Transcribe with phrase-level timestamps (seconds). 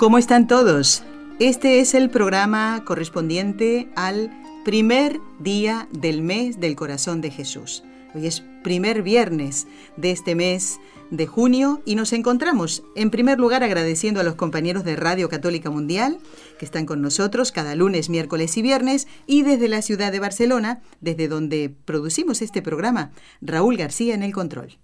[0.00, 1.02] ¿Cómo están todos?
[1.40, 4.30] Este es el programa correspondiente al
[4.64, 7.84] primer día del mes del corazón de Jesús.
[8.14, 9.66] Hoy es primer viernes
[9.98, 14.84] de este mes de junio y nos encontramos en primer lugar agradeciendo a los compañeros
[14.84, 16.18] de Radio Católica Mundial
[16.58, 20.80] que están con nosotros cada lunes, miércoles y viernes y desde la ciudad de Barcelona,
[21.02, 23.10] desde donde producimos este programa,
[23.42, 24.78] Raúl García en el control.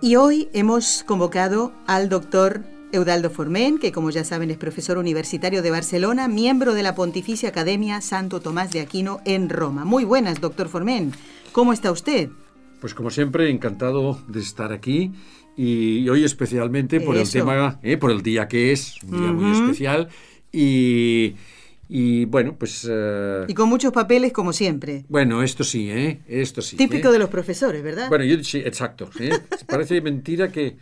[0.00, 5.60] Y hoy hemos convocado al doctor Eudaldo Formen, que como ya saben es profesor universitario
[5.60, 9.84] de Barcelona, miembro de la Pontificia Academia Santo Tomás de Aquino en Roma.
[9.84, 11.12] Muy buenas, doctor Formen.
[11.50, 12.30] ¿Cómo está usted?
[12.80, 15.10] Pues como siempre, encantado de estar aquí
[15.56, 19.50] y hoy especialmente por el tema, eh, por el día que es, un día muy
[19.50, 20.10] especial
[20.52, 21.34] y
[21.88, 22.86] y bueno, pues...
[22.90, 25.06] Eh, y con muchos papeles como siempre.
[25.08, 26.20] Bueno, esto sí, ¿eh?
[26.28, 26.76] Esto sí.
[26.76, 27.12] Típico ¿eh?
[27.12, 28.08] de los profesores, ¿verdad?
[28.08, 29.08] Bueno, yo sí, exacto.
[29.18, 29.30] ¿eh?
[29.66, 30.76] Parece mentira que,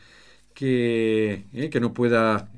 [0.52, 2.50] que, que no pueda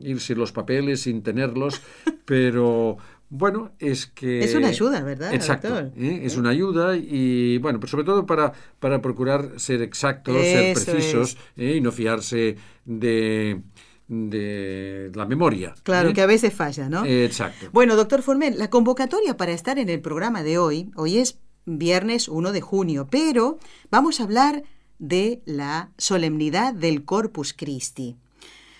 [0.00, 1.80] irse los papeles sin tenerlos,
[2.24, 4.44] pero bueno, es que...
[4.44, 5.34] Es una ayuda, ¿verdad?
[5.34, 5.90] Exacto.
[5.96, 11.36] Es una ayuda y, bueno, pues sobre todo para, para procurar ser exactos, ser precisos
[11.56, 13.60] y no fiarse de
[14.08, 15.74] de la memoria.
[15.82, 16.12] Claro, ¿eh?
[16.12, 17.04] que a veces falla, ¿no?
[17.04, 17.68] exacto.
[17.72, 22.28] Bueno, doctor Formel, la convocatoria para estar en el programa de hoy, hoy es viernes
[22.28, 23.58] 1 de junio, pero
[23.90, 24.62] vamos a hablar
[24.98, 28.16] de la solemnidad del Corpus Christi.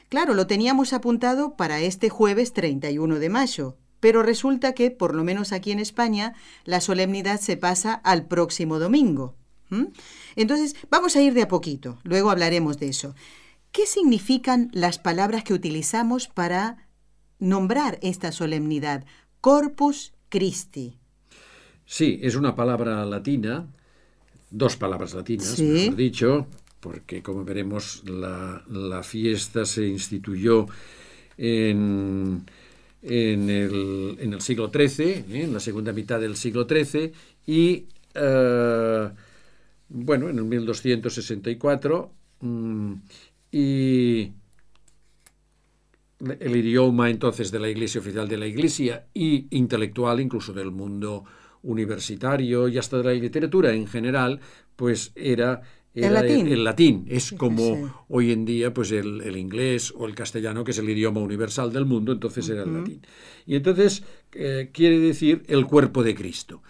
[0.08, 5.24] Claro, lo teníamos apuntado para este jueves 31 de mayo, pero resulta que, por lo
[5.24, 6.34] menos aquí en España,
[6.64, 9.34] la solemnidad se pasa al próximo domingo.
[10.36, 13.16] Entonces, vamos a ir de a poquito, luego hablaremos de eso.
[13.76, 16.88] ¿Qué significan las palabras que utilizamos para
[17.38, 19.04] nombrar esta solemnidad?
[19.42, 20.96] Corpus Christi.
[21.84, 23.66] Sí, es una palabra latina,
[24.50, 26.46] dos palabras latinas, mejor dicho,
[26.80, 30.66] porque como veremos la, fiesta se instituyó
[31.36, 32.46] en,
[33.02, 35.24] en, el, siglo XIII, ¿eh?
[35.28, 37.12] en la segunda mitad del siglo XIII,
[37.46, 39.10] y eh,
[39.90, 42.16] bueno, en el 1264
[43.56, 44.32] y
[46.40, 51.24] el idioma entonces de la Iglesia oficial de la Iglesia y intelectual incluso del mundo
[51.62, 54.40] universitario y hasta de la literatura en general,
[54.76, 55.62] pues era,
[55.94, 56.48] ¿El, latín?
[56.48, 57.06] el, latín?
[57.08, 61.22] Es como hoy en día pues el, inglés o el castellano, que es el idioma
[61.22, 63.00] universal del mundo, entonces era el latín.
[63.46, 64.02] Y entonces
[64.32, 66.62] eh, quiere decir el cuerpo de Cristo.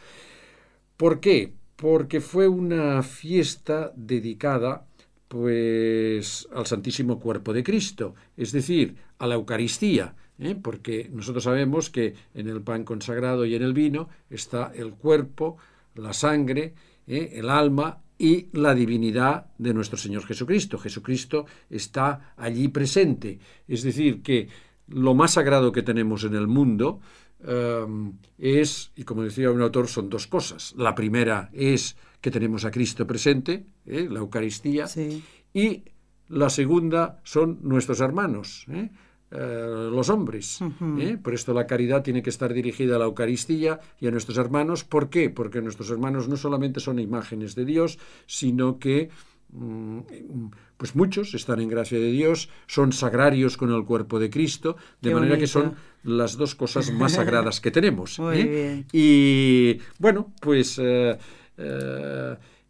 [0.97, 1.53] ¿Por qué?
[1.75, 4.87] Porque fue una fiesta dedicada
[5.29, 10.55] pues al Santísimo Cuerpo de Cristo, es decir, a la Eucaristía, ¿eh?
[10.55, 15.57] porque nosotros sabemos que en el pan consagrado y en el vino está el cuerpo,
[15.95, 16.75] la sangre,
[17.07, 17.33] ¿eh?
[17.35, 20.79] el alma y la divinidad de nuestro Señor Jesucristo.
[20.79, 23.39] Jesucristo está allí presente,
[23.69, 24.49] es decir, que
[24.89, 27.01] lo más sagrado que tenemos en el mundo
[27.47, 30.75] um, es, y como decía un autor, son dos cosas.
[30.77, 34.09] La primera es que tenemos a Cristo presente, ¿eh?
[34.11, 34.87] la Eucaristía,
[35.53, 35.85] y
[36.29, 38.91] la segunda son nuestros hermanos, ¿eh?
[39.33, 40.61] Eh, los hombres.
[41.21, 44.85] Por esto la caridad tiene que estar dirigida a la Eucaristía y a nuestros hermanos.
[44.85, 45.31] ¿Por qué?
[45.31, 49.11] Porque nuestros hermanos no solamente son imágenes de Dios, sino que
[49.51, 49.99] mm,
[50.77, 55.13] pues muchos están en gracia de Dios, son sagrarios con el cuerpo de Cristo, de
[55.13, 58.21] manera que son las dos cosas más sagradas que tenemos.
[58.93, 61.19] Y bueno, pues eh,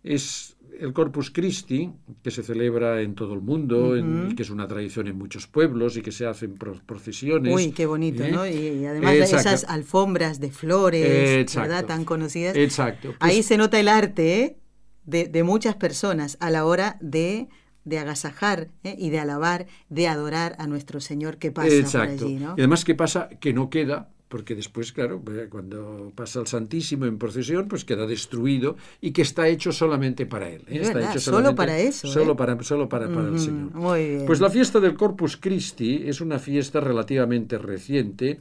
[0.03, 1.91] es el Corpus Christi,
[2.23, 5.97] que se celebra en todo el mundo, y que es una tradición en muchos pueblos
[5.97, 7.55] y que se hacen procesiones.
[7.55, 8.31] Uy, qué bonito, ¿eh?
[8.31, 8.47] ¿no?
[8.47, 11.87] Y, además esas alfombras de flores, ¿verdad?
[11.87, 12.57] Tan conocidas.
[12.57, 13.15] Exacto.
[13.19, 14.57] Pues Ahí se nota el arte ¿eh?
[15.05, 17.49] de, muchas personas a la hora de
[17.85, 22.55] de agasajar y de alabar, de adorar a nuestro Señor que pasa por allí, ¿no?
[22.57, 23.29] Y además, ¿qué pasa?
[23.29, 28.77] Que no queda porque después, claro, cuando pasa el Santísimo en procesión, pues queda destruido
[29.01, 30.63] y que está hecho solamente para él.
[30.67, 30.81] ¿eh?
[30.83, 32.09] Está hecho solo para eso.
[32.09, 32.37] Solo ¿eh?
[32.37, 33.73] para, solo para, el Señor.
[33.75, 34.27] Muy bien.
[34.27, 38.41] Pues la fiesta del Corpus Christi es una fiesta relativamente reciente.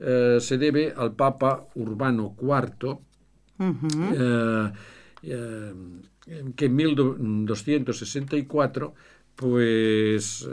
[0.00, 2.98] Eh, se debe al Papa Urbano IV,
[6.56, 8.94] que en 1264,
[9.36, 10.48] pues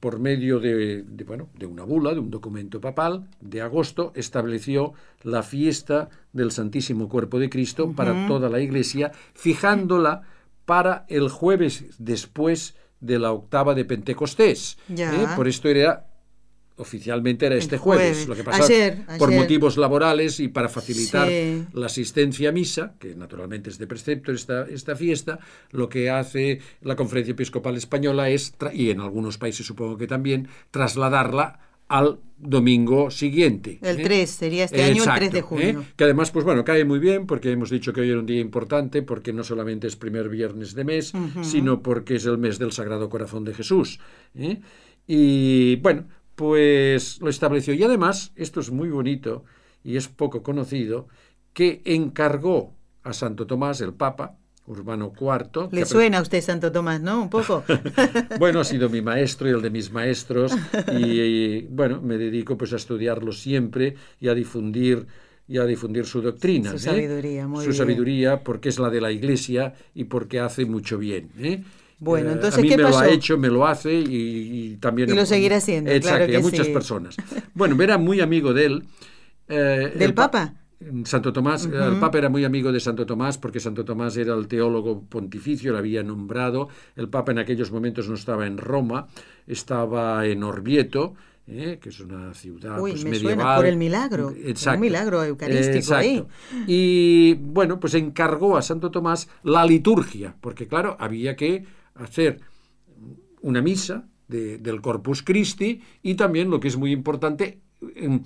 [0.00, 5.42] por medio de, bueno, de una bula, de un documento papal de agosto, estableció la
[5.42, 10.22] fiesta del Santísimo Cuerpo de Cristo para toda la Iglesia, fijándola
[10.64, 14.78] para el jueves después de la octava de Pentecostés.
[14.88, 15.26] ¿eh?
[15.36, 16.06] Por esto era
[16.76, 18.28] oficialmente era este jueves.
[18.28, 18.64] Lo que pasa
[19.18, 21.28] por motivos laborales y para facilitar
[21.72, 25.38] la asistencia a misa, que naturalmente es de precepto esta, esta fiesta,
[25.70, 30.48] lo que hace la Conferencia Episcopal Española es, y en algunos países supongo que también,
[30.70, 33.78] trasladarla al domingo siguiente.
[33.80, 34.26] El 3, ¿eh?
[34.26, 35.42] sería este año el 3 de ¿eh?
[35.42, 35.84] junio.
[35.96, 38.40] Que además, pues bueno, cae muy bien porque hemos dicho que hoy era un día
[38.40, 41.12] importante porque no solamente es primer viernes de mes,
[41.42, 44.00] sino porque es el mes del Sagrado Corazón de Jesús.
[44.34, 44.60] ¿eh?
[45.06, 46.06] Y bueno,
[46.36, 47.74] pues lo estableció.
[47.74, 49.44] Y además, esto es muy bonito
[49.82, 51.08] y es poco conocido,
[51.52, 54.36] que encargó a Santo Tomás, el Papa,
[54.66, 55.68] Urbano IV.
[55.72, 57.22] Le suena a usted Santo Tomás, ¿no?
[57.22, 57.64] Un poco.
[58.38, 60.52] bueno, ha sido mi maestro y el de mis maestros
[60.92, 65.06] y, bueno, me dedico pues a estudiarlo siempre y a difundir
[65.48, 66.70] y a difundir su doctrina.
[66.70, 66.80] Su ¿eh?
[66.80, 71.30] sabiduría, muy Su sabiduría porque es la de la Iglesia y porque hace mucho bien.
[71.38, 71.62] ¿eh?
[71.98, 73.00] Bueno, eh, entonces, a mí ¿qué me pasó?
[73.00, 75.08] lo ha hecho, me lo hace y, también...
[75.08, 76.72] Y lo seguirá haciendo, Exacto, claro que y a muchas sí.
[76.72, 77.16] personas.
[77.54, 78.84] Bueno, era muy amigo de él.
[79.48, 80.54] eh, ¿Del Papa?
[81.04, 84.46] Santo Tomás, el Papa era muy amigo de Santo Tomás porque Santo Tomás era el
[84.46, 86.68] teólogo pontificio, lo había nombrado.
[86.96, 89.06] El Papa en aquellos momentos no estaba en Roma,
[89.46, 91.14] estaba en Orvieto,
[91.46, 91.78] ¿eh?
[91.80, 93.36] que es una ciudad Uy, pues, me medieval.
[93.36, 94.76] suena por el milagro, Exacto.
[94.76, 95.98] un milagro eucarístico Exacto.
[96.06, 96.26] ahí.
[96.66, 101.64] Y bueno, pues encargó a Santo Tomás la liturgia, porque claro, había que
[101.98, 102.40] hacer
[103.42, 107.60] una misa de- del Corpus Christi y también, lo que es muy importante,
[107.94, 108.22] em,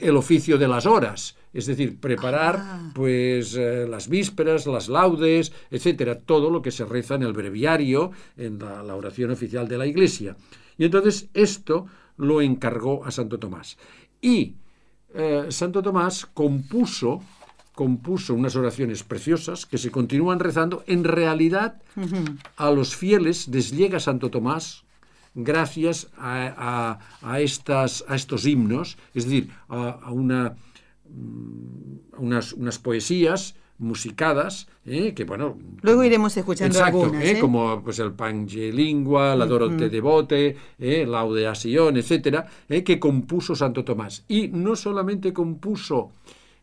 [0.00, 2.92] el oficio de las horas, es decir, preparar Ah.
[2.94, 8.12] pues eh, las vísperas, las laudes, etcétera, todo lo que se reza en el breviario,
[8.36, 10.36] en la, la oración oficial de la Iglesia.
[10.78, 13.76] Y entonces esto lo encargó a Santo Tomás.
[14.20, 14.54] Y
[15.14, 17.20] eh, Santo Tomás compuso
[17.84, 20.84] compuso unas oraciones preciosas que se continúan rezando.
[20.86, 21.80] En realidad,
[22.56, 24.84] a los fieles les llega Santo Tomás
[25.34, 26.98] gracias a, a-
[27.32, 30.56] a estas, a estos himnos, es decir, a, una,
[31.08, 35.14] mm, unas, unas poesías musicadas, ¿eh?
[35.14, 35.56] que bueno...
[35.80, 37.24] Luego iremos escuchando Exacto, algunas.
[37.24, 37.30] ¿eh?
[37.30, 37.38] ¿eh?
[37.40, 41.06] como pues el Pange Lingua, la Dorote Devote, ¿eh?
[41.08, 42.84] Laude Sion, etcétera, ¿eh?
[42.84, 44.22] que compuso Santo Tomás.
[44.28, 46.10] Y no solamente compuso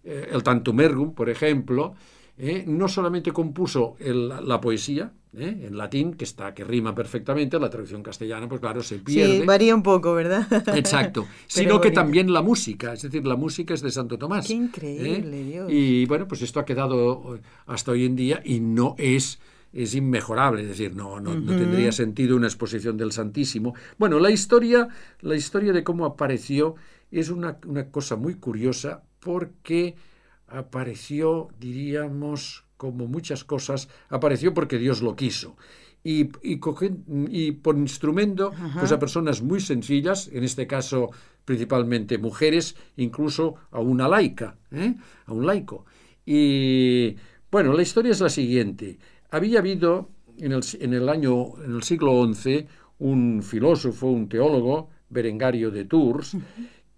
[0.08, 1.94] eh, el Tantum Ergum, por ejemplo,
[2.38, 2.64] ¿eh?
[2.68, 5.66] no solamente compuso el- la poesía ¿eh?
[5.68, 9.40] en latín, que está que rima perfectamente, la traducción castellana, pues claro, se pierde.
[9.42, 10.48] Sí, varía un poco, ¿verdad?
[10.76, 14.48] Exacto, sino que también la música, es decir, la música es de Santo Tomás.
[14.48, 15.44] Qué increíble, ¿eh?
[15.44, 15.72] Dios.
[15.72, 19.40] Y bueno, pues esto ha quedado hasta hoy en día y no es
[19.74, 23.76] es inmejorable, es decir, no, no, no tendría sentido una exposición del Santísimo.
[24.00, 24.88] Bueno, la historia,
[25.22, 26.76] la historia de cómo apareció
[27.12, 29.96] es una, una cosa muy curiosa porque
[30.48, 35.56] apareció, diríamos, como muchas cosas, apareció porque Dios lo quiso.
[36.04, 36.60] Y, y,
[37.30, 41.10] y por instrumento pues a personas muy sencillas, en este caso
[41.44, 44.96] principalmente mujeres, incluso a una laica, ¿eh?
[45.26, 45.86] a un laico.
[46.26, 47.16] Y
[47.50, 49.00] bueno, la historia es la siguiente.
[49.32, 52.68] Había habido en el, en el año, en el siglo XI,
[53.00, 56.36] un filósofo, un teólogo, Berengario de Tours,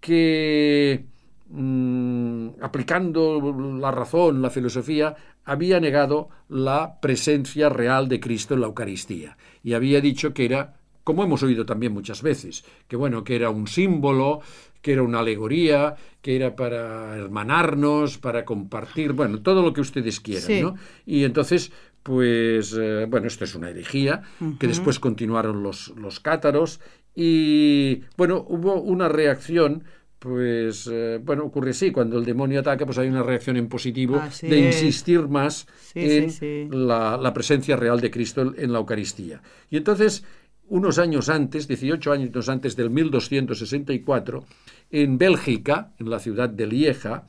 [0.00, 1.04] que
[1.50, 5.14] mm, aplicando la razón, la filosofía,
[5.44, 10.74] había negado la presencia real de Cristo en la Eucaristía y había dicho que era,
[11.04, 14.40] como hemos oído también muchas veces, que bueno, que era un símbolo,
[14.80, 20.20] que era una alegoría, que era para hermanarnos, para compartir, bueno, todo lo que ustedes
[20.20, 20.60] quieran, Sí.
[20.62, 20.74] ¿no?
[21.04, 24.22] Y entonces, pues, eh, bueno, esto es una herejía,
[24.58, 26.80] que después continuaron los, los cátaros
[27.14, 29.84] y, bueno, hubo una reacción,
[30.20, 34.16] pues, eh, bueno, ocurre así, cuando el demonio ataca, pues hay una reacción en positivo
[34.16, 34.82] Así de es.
[34.82, 36.68] insistir más Sí, en sí.
[36.70, 39.42] La, la presencia real de Cristo en la Eucaristía.
[39.70, 40.22] Y entonces,
[40.68, 44.44] unos años antes, 18 años antes del 1264,
[44.90, 47.24] en Bélgica, en la ciudad de Lieja,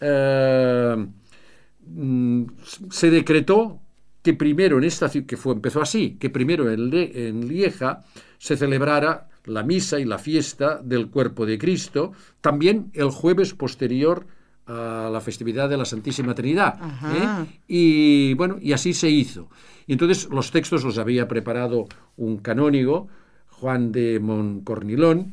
[0.00, 1.06] eh,
[1.86, 2.44] mm,
[2.90, 3.80] se decretó
[4.22, 8.04] que primero en esta ciudad, que fue, empezó así, que primero en, en Lieja
[8.38, 14.26] se celebrara la misa y la fiesta del cuerpo de Cristo, también el jueves posterior
[14.66, 16.78] a la festividad de la Santísima Trinidad.
[17.14, 17.60] ¿eh?
[17.66, 19.48] Y bueno, y así se hizo.
[19.86, 23.08] Y entonces los textos los había preparado un canónigo,
[23.48, 25.32] Juan de Moncornilón.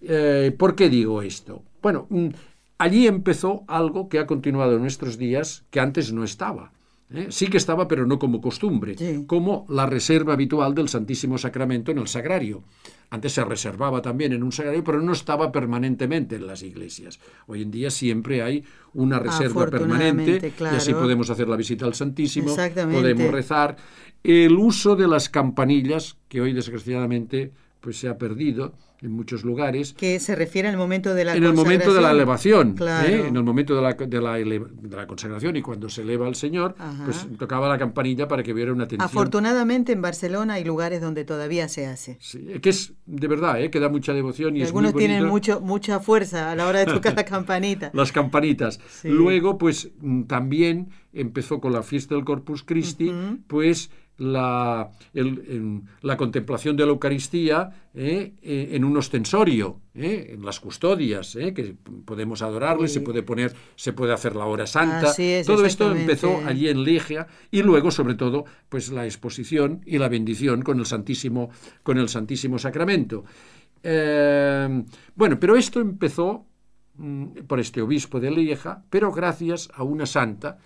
[0.00, 1.62] Eh, ¿Por qué digo esto?
[1.82, 2.28] Bueno, mm,
[2.78, 6.72] allí empezó algo que ha continuado en nuestros días, que antes no estaba.
[7.12, 7.26] ¿Eh?
[7.30, 8.96] Sí que estaba, pero no como costumbre,
[9.26, 12.62] como la reserva habitual del Santísimo Sacramento en el sagrario.
[13.10, 17.18] Antes se reservaba también en un sagrario, pero no estaba permanentemente en las iglesias.
[17.46, 21.94] Hoy en día siempre hay una reserva permanente y así podemos hacer la visita al
[21.94, 23.76] Santísimo, podemos rezar.
[24.22, 29.94] El uso de las campanillas, que hoy desgraciadamente pues se ha perdido, en muchos lugares.
[29.94, 33.26] Que se refiere al momento de la En el momento de la elevación, ¿eh?
[33.28, 36.34] en el momento de la, de, la de la, consagración y cuando se eleva al
[36.34, 39.06] Señor, pues tocaba la campanilla para que hubiera una atención.
[39.06, 42.18] Afortunadamente en Barcelona hay lugares donde todavía se hace.
[42.20, 43.70] Sí, que es de verdad, ¿eh?
[43.70, 46.80] que da mucha devoción y, Algunos es muy tienen mucho, mucha fuerza a la hora
[46.80, 47.90] de tocar la campanita.
[47.94, 48.80] Las campanitas.
[49.04, 53.12] Luego, pues mm, también empezó con la fiesta del Corpus Christi,
[53.46, 54.90] pues la,
[56.02, 58.34] la, contemplación de la Eucaristía ¿eh?
[58.42, 60.30] Eh, en un ostensorio, ¿eh?
[60.34, 65.12] en las custodias, que podemos adorarle, se puede poner, se puede hacer la hora santa.
[65.46, 70.08] todo esto empezó allí en Ligia y luego, sobre todo, pues la exposición y la
[70.08, 71.50] bendición con el Santísimo,
[71.84, 73.24] con el Santísimo Sacramento.
[73.82, 76.44] bueno, pero esto empezó
[76.96, 80.58] mm, por este obispo de Lieja, pero gracias a una santa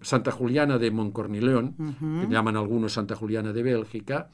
[0.00, 1.74] Santa Juliana de Moncornileón,
[2.20, 4.28] que llaman algunos Santa Juliana de Bélgica,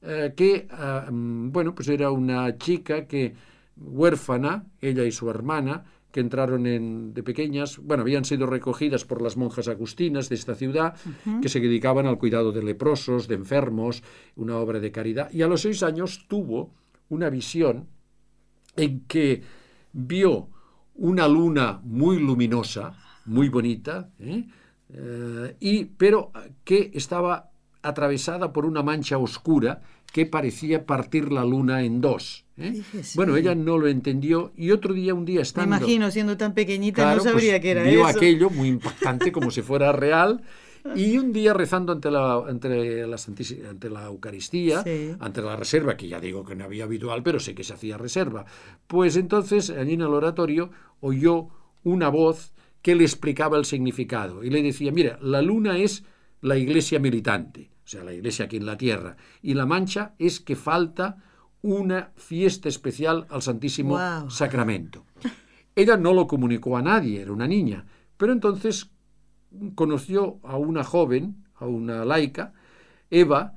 [0.00, 3.34] eh, que, ah, mm, bueno, pues era una chica que,
[3.76, 9.20] huérfana, ella y su hermana, que entraron en, de pequeñas, bueno, habían sido recogidas por
[9.20, 10.94] las monjas agustinas de esta ciudad,
[11.42, 14.02] que se dedicaban al cuidado de leprosos, de enfermos,
[14.36, 16.72] una obra de caridad, y a los seis años tuvo
[17.10, 17.88] una visión
[18.76, 19.42] en que
[19.92, 20.48] vio
[20.94, 22.94] una luna muy luminosa,
[23.26, 24.46] muy bonita, ¿eh?
[24.92, 26.32] Eh, y, pero
[26.64, 27.50] que estaba
[27.82, 32.44] atravesada por una mancha oscura que parecía partir la luna en dos.
[32.56, 32.82] ¿eh?
[33.14, 35.70] Bueno, ella no lo entendió y otro día, un día estando...
[35.70, 39.50] Me imagino, siendo tan pequeñita, no sabría pues, qué era vio aquello muy impactante, como
[39.50, 40.42] si fuera real,
[40.94, 43.16] y un día rezando ante la, ante la,
[43.68, 44.82] ante la Eucaristía,
[45.20, 47.98] ante la reserva, que ya digo que no había habitual, pero sé que se hacía
[47.98, 48.46] reserva,
[48.86, 51.48] pues entonces allí en el oratorio oyó
[51.84, 56.04] una voz que le explicaba el significado y le decía, mira, la luna es
[56.40, 60.40] la iglesia militante, o sea, la iglesia aquí en la tierra, y la mancha es
[60.40, 61.22] que falta
[61.62, 63.98] una fiesta especial al Santísimo
[64.30, 65.04] Sacramento.
[65.74, 67.84] Ella no lo comunicó a nadie, era una niña,
[68.16, 68.90] pero entonces
[69.74, 72.52] conoció a una joven, a una laica,
[73.10, 73.54] Eva,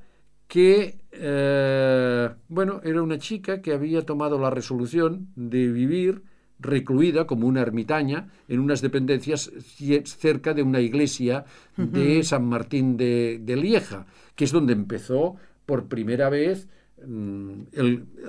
[0.48, 6.24] que, eh, bueno, era una chica que había tomado la resolución de vivir
[6.62, 9.52] recluida como una ermitaña en unas dependencias
[10.06, 16.30] cerca de una iglesia de San Martín de, Lieja, que es donde empezó por primera
[16.30, 16.68] vez
[17.06, 17.62] mm,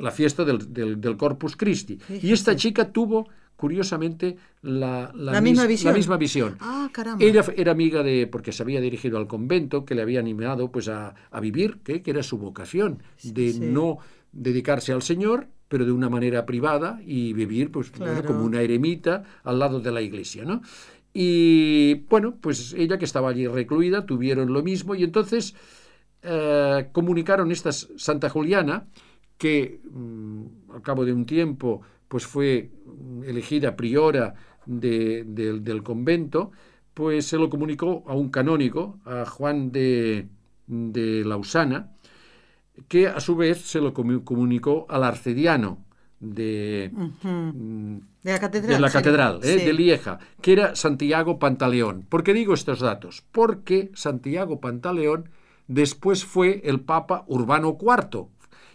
[0.00, 1.98] la fiesta del, Corpus Christi.
[2.08, 5.92] Y esta chica tuvo curiosamente la, misma visión.
[5.92, 6.56] la, misma visión.
[6.58, 10.72] Ah, Ella era amiga de, porque se había dirigido al convento, que le había animado
[10.72, 13.98] pues a, vivir, que, era su vocación, de no
[14.32, 17.90] dedicarse al Señor, pero de una manera privada y vivir pues
[18.26, 20.60] como una eremita al lado de la iglesia, ¿no?
[21.14, 25.54] Y bueno, pues ella que estaba allí recluida, tuvieron lo mismo y entonces
[26.22, 28.86] eh, comunicaron esta Santa Juliana,
[29.38, 32.70] que mm, al cabo de un tiempo pues fue
[33.24, 34.34] elegida priora
[34.66, 36.50] del convento,
[36.92, 40.28] pues se lo comunicó a un canónigo, a Juan de,
[40.66, 41.91] de Lausana,
[42.88, 45.78] que a su vez se lo comunicó al arcediano
[46.20, 49.56] de, mm, de la catedral, de, la catedral ¿eh?
[49.64, 52.06] de Lieja, que era Santiago Pantaleón.
[52.08, 53.24] ¿Por qué digo estos datos?
[53.32, 55.28] Porque Santiago Pantaleón
[55.66, 58.28] después fue el Papa Urbano IV,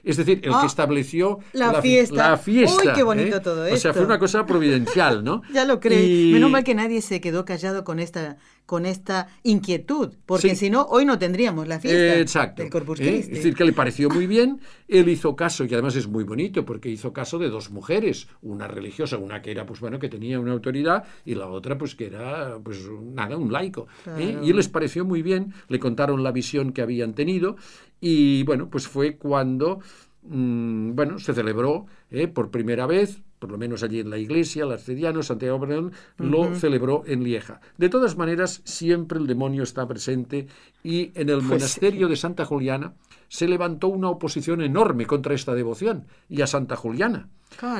[0.03, 2.31] es decir, el que ah, estableció la, fiesta.
[2.31, 3.41] La fiesta ¡Uy, qué bonito ¿eh?
[3.41, 3.75] todo esto!
[3.75, 5.41] O sea, fue una cosa providencial, ¿no?
[5.53, 6.33] ya lo creo.
[6.33, 8.37] Menos mal que nadie se quedó callado con esta
[8.67, 13.03] con esta inquietud, porque si no, hoy no tendríamos la fiesta del Corpus ¿eh?
[13.03, 13.31] Christi.
[13.31, 14.59] Es decir, que le pareció muy bien,
[14.89, 18.67] él hizo caso, y además es muy bonito, porque hizo caso de dos mujeres, una
[18.67, 22.07] religiosa, una que era, pues bueno, que tenía una autoridad, y la otra, pues que
[22.07, 23.87] era, pues nada, un laico.
[24.17, 24.37] ¿eh?
[24.43, 27.55] Y les pareció muy bien, le contaron la visión que habían tenido,
[28.01, 29.79] y bueno, pues fue cuando
[30.23, 32.27] mm, bueno, se celebró ¿eh?
[32.27, 36.55] por primera vez, por lo menos allí en la iglesia, el arcediano Santiago Bernal lo
[36.55, 37.61] celebró en Lieja.
[37.77, 40.47] De todas maneras, siempre el demonio está presente
[40.83, 42.93] y en el pues monasterio de Santa Juliana
[43.27, 47.29] se levantó una oposición enorme contra esta devoción y a Santa Juliana.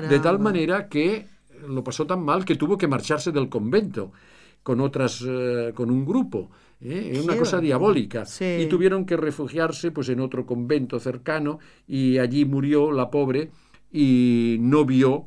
[0.10, 1.28] De tal manera que
[1.68, 4.12] lo pasó tan mal que tuvo que marcharse del convento
[4.64, 6.50] con otras, eh, con un grupo.
[6.82, 7.20] ¿eh?
[7.24, 8.26] una cosa diabólica.
[8.40, 13.50] Y tuvieron que refugiarse pues, en otro convento cercano y allí murió la pobre
[13.92, 15.26] y no vio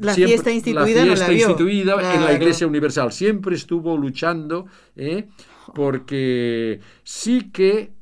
[0.00, 2.66] la fiesta instituida, la fiesta instituida en la Iglesia.
[2.66, 3.12] Universal.
[3.12, 4.66] Siempre estuvo luchando
[4.96, 5.26] ¿eh?
[5.74, 7.92] porque sí que,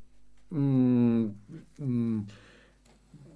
[0.50, 1.24] mm,
[1.78, 2.20] mm,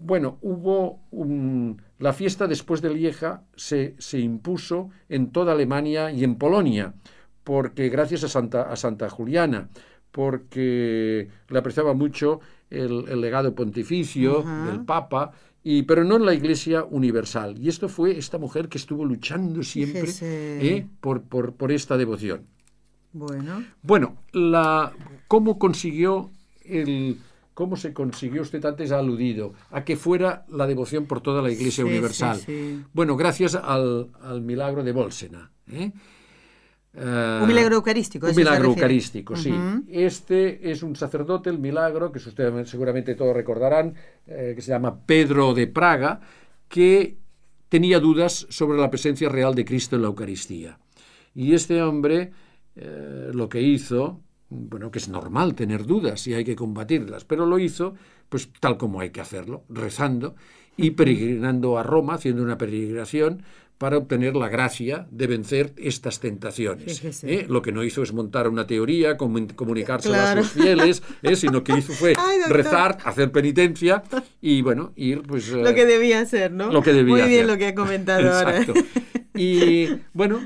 [0.00, 6.25] bueno, hubo un- la fiesta después de Lieja se, se impuso en toda Alemania y
[6.25, 6.95] en Polonia,
[7.45, 9.69] porque gracias a Santa, a Santa Juliana,
[10.11, 12.40] porque le apreciaba mucho
[12.71, 17.58] el, el legado pontificio del Papa, y, pero no en la Iglesia Universal.
[17.58, 20.04] Y esto fue esta mujer que estuvo luchando siempre.
[20.22, 20.86] ¿eh?
[21.00, 22.46] por, por, por esta devoción.
[23.12, 24.92] Bueno, Bueno, la,
[25.28, 26.30] ¿cómo consiguió
[26.64, 27.18] el...
[27.52, 28.40] ¿Cómo se consiguió?
[28.40, 32.36] Usted antes ha aludido a que fuera la devoción por toda la Iglesia Sí, Universal.
[32.38, 32.84] sí, sí.
[32.94, 35.50] Bueno, gracias al, al milagro de Bolsena.
[35.70, 35.92] ¿eh?
[36.92, 38.26] Eh, un milagro eucarístico.
[38.26, 39.54] un milagro eucarístico, sí.
[39.88, 43.94] Este es un sacerdote, el milagro, que ustedes seguramente todos recordarán,
[44.26, 46.20] eh, que se llama Pedro de Praga,
[46.68, 47.18] que
[47.68, 50.78] tenía dudas sobre la presencia real de Cristo en la Eucaristía.
[51.35, 52.32] Y este hombre
[52.76, 57.47] eh, lo que hizo, bueno, que es normal tener dudas y hay que combatirlas, pero
[57.47, 57.94] lo hizo
[58.28, 60.37] pues tal como hay que hacerlo, rezando
[60.76, 63.42] y peregrinando a Roma, haciendo una peregrinación
[63.80, 67.25] para obtener la gracia de vencer estas tentaciones.
[67.25, 67.46] ¿eh?
[67.49, 70.40] Lo que no hizo es montar una teoría, comun- comunicársela Claro.
[70.42, 71.34] a sus fieles, ¿eh?
[71.34, 74.02] sino que hizo fue Ay, rezar, hacer penitencia
[74.42, 75.49] y, bueno, ir pues...
[75.52, 76.70] Lo eh, que debía hacer, ¿no?
[76.70, 77.46] lo que debía Muy bien hacer.
[77.46, 78.72] lo que ha comentado Exacto.
[78.76, 78.84] ahora.
[79.34, 80.40] Y bueno,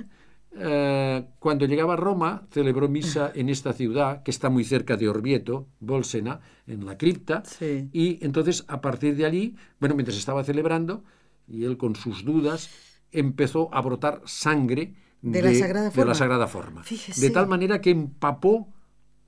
[1.40, 5.66] cuando llegaba a Roma, celebró misa en esta ciudad, que está muy cerca de Orvieto,
[5.80, 6.38] Bolsena,
[6.68, 7.42] en la cripta.
[7.44, 7.88] Sí.
[7.92, 11.02] Y entonces, a partir de allí, bueno, mientras estaba celebrando,
[11.48, 12.70] y él con sus dudas,
[13.14, 14.92] empezó a brotar sangre
[15.22, 16.08] De la Sagrada de Forma.
[16.10, 16.82] la Sagrada Forma.
[16.82, 17.20] Fíjese.
[17.20, 18.68] De tal manera que empapó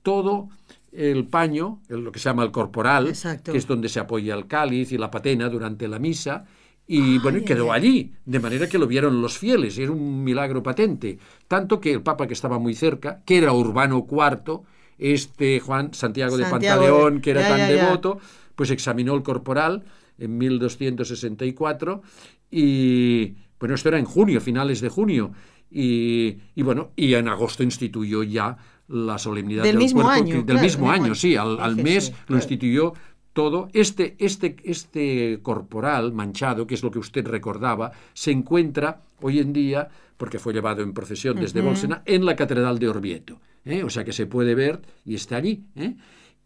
[0.03, 0.49] todo
[0.91, 3.51] el paño, el- lo que se llama el corporal, Exacto.
[3.51, 6.45] que es donde se apoya el cáliz y la patena durante la misa,
[6.89, 10.63] y bueno, y quedó allí, de manera que lo vieron los fieles, era un milagro
[10.63, 14.61] patente, tanto que el Papa que estaba muy cerca, que era Urbano IV,
[14.97, 17.83] este Juan Santiago de Pantaleón, de- que era ya, tan ya, ya.
[17.85, 18.19] devoto,
[18.55, 19.83] pues examinó el corporal
[20.17, 22.01] en 1264
[22.49, 25.31] y bueno, esto era en junio, finales de junio,
[25.69, 30.37] y, y bueno, y en agosto instituyó ya la solemnidad Del mismo cuerpo, año, que-
[30.37, 32.35] del claro, mismo del mismo año, sí, al, al mes lo claro.
[32.37, 32.93] instituyó
[33.33, 33.67] todo.
[33.73, 39.51] Este, este, este corporal manchado, que es lo que usted recordaba, se encuentra hoy en
[39.53, 43.39] día, porque fue llevado en procesión desde Bolsena, en la Catedral de Orvieto.
[43.65, 43.83] ¿eh?
[43.83, 45.63] O sea que se puede ver y está allí.
[45.75, 45.95] ¿eh?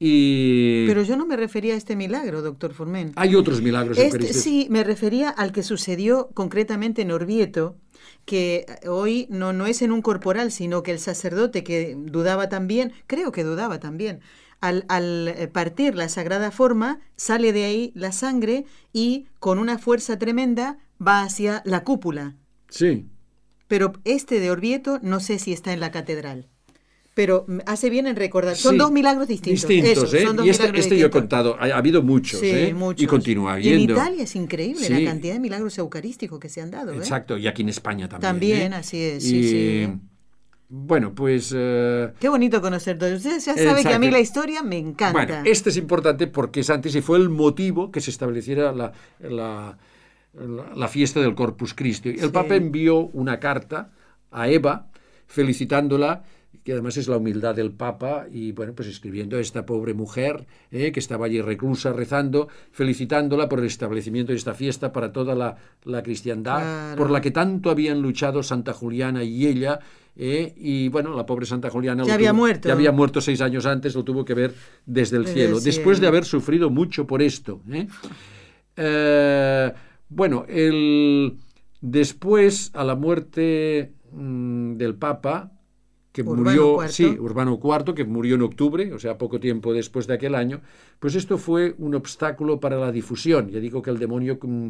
[0.03, 3.11] Y Pero yo no me refería a este milagro, doctor Formen.
[3.15, 7.77] hay otros milagros Este, sí, me refería al que sucedió concretamente en Orvieto,
[8.25, 12.93] que hoy no, no es en un corporal, sino que el sacerdote que dudaba también,
[13.05, 14.21] creo que dudaba también,
[14.59, 19.77] al, al eh, partir la sagrada forma, sale de ahí la sangre y con una
[19.77, 22.35] fuerza tremenda va hacia la cúpula.
[22.69, 23.05] Sí.
[23.67, 26.47] Pero este de Orvieto no sé si está en la catedral.
[27.13, 28.55] Pero hace bien en recordar.
[28.55, 29.67] Son Sí, dos milagros distintos.
[29.67, 30.23] Distintos, Eso, ¿eh?
[30.25, 32.73] son dos y este, este yo he contado, ha, ha habido muchos, Sí, ¿eh?
[32.73, 33.03] muchos.
[33.03, 33.93] Y continúa Y en habiendo.
[33.95, 34.93] Italia es increíble Sí.
[34.93, 36.93] la cantidad de milagros eucarísticos que se han dado.
[36.93, 36.97] ¿eh?
[36.97, 38.21] Exacto, y aquí en España también.
[38.31, 38.75] También, ¿eh?
[38.77, 39.89] así es, sí, Y, sí.
[40.73, 41.51] Bueno, pues...
[41.53, 43.13] eh, Qué bonito conocer todo.
[43.13, 45.11] Ustedes ya saben que a mí la historia me encanta.
[45.11, 48.93] Bueno, este es importante porque es antes y fue el motivo que se estableciera la,
[49.19, 49.77] la,
[50.33, 52.15] la- la fiesta del Corpus Christi.
[52.17, 52.31] El.
[52.31, 53.91] Papa envió una carta
[54.31, 54.87] a Eva
[55.27, 56.23] felicitándola,
[56.63, 60.45] que además es la humildad del Papa, y bueno, pues escribiendo a esta pobre mujer
[60.69, 65.33] eh, que estaba allí reclusa rezando, felicitándola por el establecimiento de esta fiesta para toda
[65.35, 66.97] la, la cristiandad, Claro.
[66.97, 69.79] por la que tanto habían luchado Santa Juliana y ella.
[70.15, 72.67] eh, y bueno, la pobre Santa Juliana Ya había tuvo- muerto.
[72.67, 74.53] ya había muerto seis años antes, lo tuvo que ver
[74.85, 77.61] desde el Desde cielo, el después de haber sufrido mucho por esto.
[77.71, 77.87] ¿eh?
[78.75, 79.71] Eh,
[80.09, 81.37] bueno, el,
[81.79, 85.51] después, a la muerte mm, del Papa,
[86.11, 86.89] que Urbano murió, IV.
[86.91, 90.61] sí, Urbano IV, que murió en octubre, o sea, poco tiempo después de aquel año,
[90.99, 93.49] pues esto fue un obstáculo para la difusión.
[93.49, 94.37] Ya digo que el demonio...
[94.41, 94.67] mm.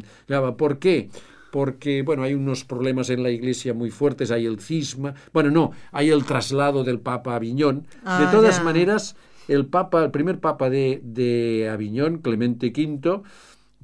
[0.56, 1.10] ¿Por qué?
[1.50, 5.72] Porque, bueno, hay unos problemas en la iglesia muy fuertes, hay el cisma, bueno, no,
[5.90, 7.86] hay el traslado del Papa a Aviñón.
[8.04, 8.62] Ah, de todas ya.
[8.64, 9.16] maneras,
[9.48, 13.20] el Papa, el primer Papa de, de Aviñón, Clemente V,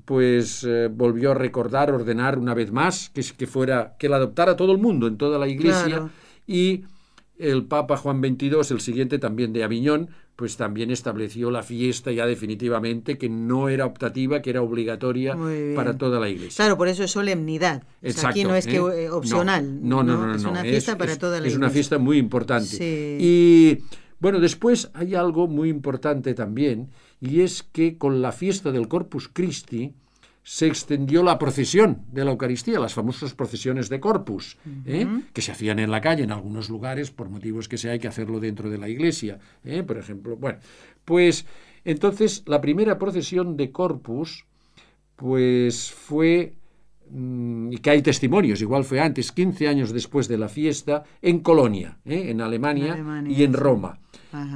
[0.05, 4.57] pues eh, volvió a recordar, ordenar una vez más que, que fuera, que la adoptara
[4.57, 6.11] todo el mundo en toda la iglesia Claro.
[6.47, 6.85] y
[7.39, 12.27] el Papa Juan XXII, el siguiente también de Aviñón, pues también estableció la fiesta ya
[12.27, 15.37] definitivamente que no era optativa, que era obligatoria
[15.75, 16.65] para toda la iglesia.
[16.65, 17.83] Claro, por eso es solemnidad.
[18.05, 19.05] O sea, aquí Exacto, no es que ¿eh?
[19.05, 19.81] eh, opcional.
[19.83, 21.75] No, no, no, no, es no, una fiesta para toda la Es una iglesia.
[21.75, 22.69] fiesta muy importante.
[22.69, 23.17] Sí.
[23.21, 23.79] Y
[24.21, 29.29] bueno, después hay algo muy importante también, y es que con la fiesta del Corpus
[29.29, 29.95] Christi
[30.49, 34.57] se extendió la procesión de la Eucaristía, las famosas procesiones de Corpus,
[34.87, 35.07] ¿eh?
[35.35, 38.09] que se hacían en la calle en algunos lugares, por motivos que sea, hay que
[38.09, 39.83] hacerlo dentro de la iglesia, ¿eh?
[39.83, 40.39] por ejemplo.
[40.39, 40.59] Bueno,
[41.05, 41.45] pues
[41.85, 44.47] entonces la primera procesión de Corpus,
[45.17, 46.55] pues fue
[47.11, 51.41] mm, y que hay testimonios, igual fue antes, 15 años después de la fiesta, en
[51.41, 52.31] Colonia, ¿eh?
[52.31, 52.97] en, Alemania
[53.29, 54.01] y en Roma.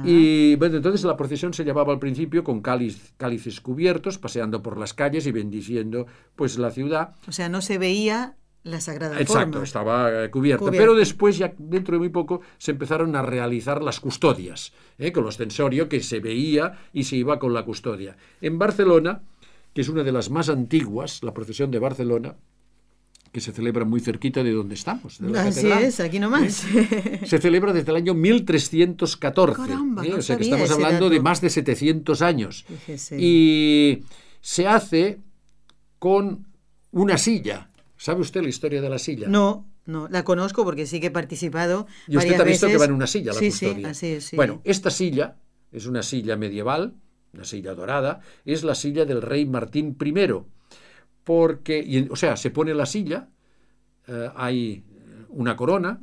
[0.03, 4.93] Y bueno, entonces la procesión se llevaba al principio con cálices cubiertos, paseando por las
[4.93, 6.05] calles y bendiciendo
[6.35, 7.15] pues la ciudad.
[7.27, 10.71] O sea, no se veía la Sagrada Exacto, estaba eh, cubierta.
[10.71, 15.11] Pero después, ya dentro de muy poco, se empezaron a realizar las custodias, ¿eh?
[15.11, 18.15] con los censorios que se veía y se iba con la custodia.
[18.39, 19.21] En Barcelona,
[19.73, 22.35] que es una de las más antiguas, la procesión de Barcelona,
[23.33, 25.19] que se celebra muy cerquita de donde estamos.
[25.35, 26.65] Así es, aquí nomás.
[26.65, 27.21] ¿Eh?
[27.25, 29.59] Se celebra desde el año 1314.
[29.59, 30.13] Caramba, ¿eh?
[30.13, 32.63] o sea que estamos hablando de más de 700 años.
[33.17, 34.03] Y
[34.39, 35.19] se hace
[35.97, 36.45] con
[36.91, 37.71] una silla.
[37.97, 39.27] ¿Sabe usted la historia de la silla?
[39.27, 41.87] No, no, la conozco porque sí que he participado.
[42.07, 43.95] Y usted ha visto que va en una silla la sí, custodia.
[43.95, 45.37] Sí, así Bueno, esta silla
[45.71, 46.93] es una silla medieval,
[47.33, 50.11] una silla dorada, es la silla del rey Martín I
[51.23, 53.29] porque, o sea, se pone la silla,
[54.07, 54.83] eh, hay
[55.29, 55.99] una corona,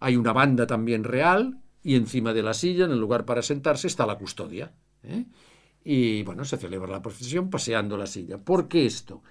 [0.00, 3.86] hay una banda también real, y encima de la silla, en el lugar para sentarse,
[3.86, 4.72] está la custodia.
[5.02, 5.24] ¿eh?
[5.84, 8.38] Y bueno, se celebra la procesión paseando la silla.
[8.38, 9.22] ¿Por qué esto?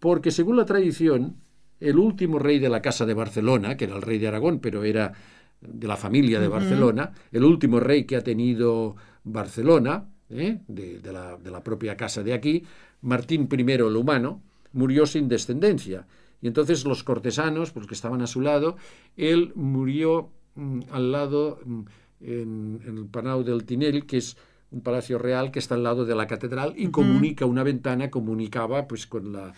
[0.00, 1.36] Porque según la tradición,
[1.78, 4.82] el último rey de la Casa de Barcelona, que era el rey de Aragón, pero
[4.82, 5.12] era
[5.60, 10.60] de la familia de Barcelona, el último rey que ha tenido Barcelona, ¿eh?
[10.66, 12.64] de, la, de, la, propia casa de aquí,
[13.04, 16.06] Martín I el humano, murió sin descendencia.
[16.40, 18.76] Y entonces los cortesanos, pues que estaban a su lado,
[19.16, 21.80] él murió mm, al lado, mm,
[22.20, 24.36] en, el Panau del Tinel, que es
[24.70, 28.88] un palacio real que está al lado de la catedral y comunica una ventana, comunicaba
[28.88, 29.52] pues con la,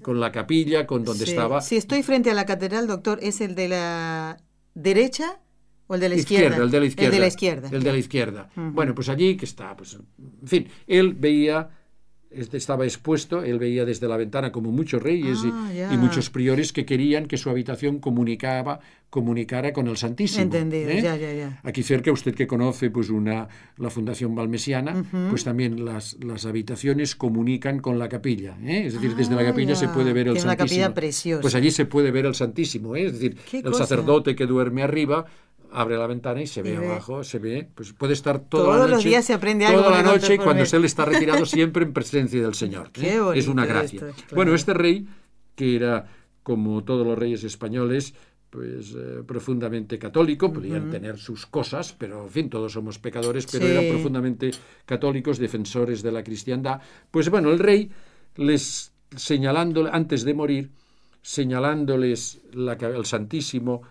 [0.00, 1.60] con la capilla, con donde estaba.
[1.60, 4.38] Si estoy frente a la catedral, doctor, ¿es el de la
[4.74, 5.40] derecha
[5.88, 6.56] o el de la izquierda?
[6.56, 7.08] el de la izquierda.
[7.08, 7.68] El de la izquierda.
[7.70, 8.50] El de la izquierda.
[8.56, 11.68] Bueno, pues allí que está, pues, en fin, él veía
[12.34, 15.48] estaba expuesto, él veía desde la ventana como muchos reyes y,
[15.80, 20.42] ah, muchos priores que querían que su habitación comunicaba, comunicara con el Santísimo.
[20.42, 21.02] Entendido, ¿eh?
[21.02, 21.60] ya, ya, ya.
[21.62, 27.14] Aquí cerca, usted que conoce pues una, la Fundación Balmesiana, pues también las, las habitaciones
[27.14, 28.56] comunican con la capilla.
[28.62, 28.84] ¿eh?
[28.86, 30.82] Es decir, desde la Ah, capilla se puede ver el Tiene una Santísimo.
[30.84, 31.40] capilla preciosa.
[31.42, 32.96] Pues allí se puede ver el Santísimo.
[32.96, 33.06] ¿eh?
[33.06, 33.78] Es decir, el cosa.
[33.86, 35.26] sacerdote que duerme arriba
[35.72, 36.86] abre la ventana y se ve Y ve.
[36.86, 39.82] abajo, se ve, pues puede estar toda Todos la los noche, días se aprende algo
[39.82, 40.74] toda la noche y cuando Forner.
[40.76, 42.88] él está retirado siempre en presencia del Señor.
[42.88, 42.90] ¿eh?
[42.92, 44.00] Qué bonito es una gracia.
[44.00, 44.36] esto, claro.
[44.36, 45.06] Bueno, este rey,
[45.54, 46.06] que era
[46.42, 48.14] como todos los reyes españoles,
[48.50, 53.64] pues eh, profundamente católico, podían tener sus cosas, pero en fin, todos somos pecadores, pero
[53.66, 53.72] Sí.
[53.72, 54.50] eran profundamente
[54.84, 56.80] católicos, defensores de la cristiandad.
[57.10, 57.90] Pues bueno, el rey
[58.36, 60.70] les señalándole, antes de morir,
[61.22, 63.82] señalándoles la, el Santísimo,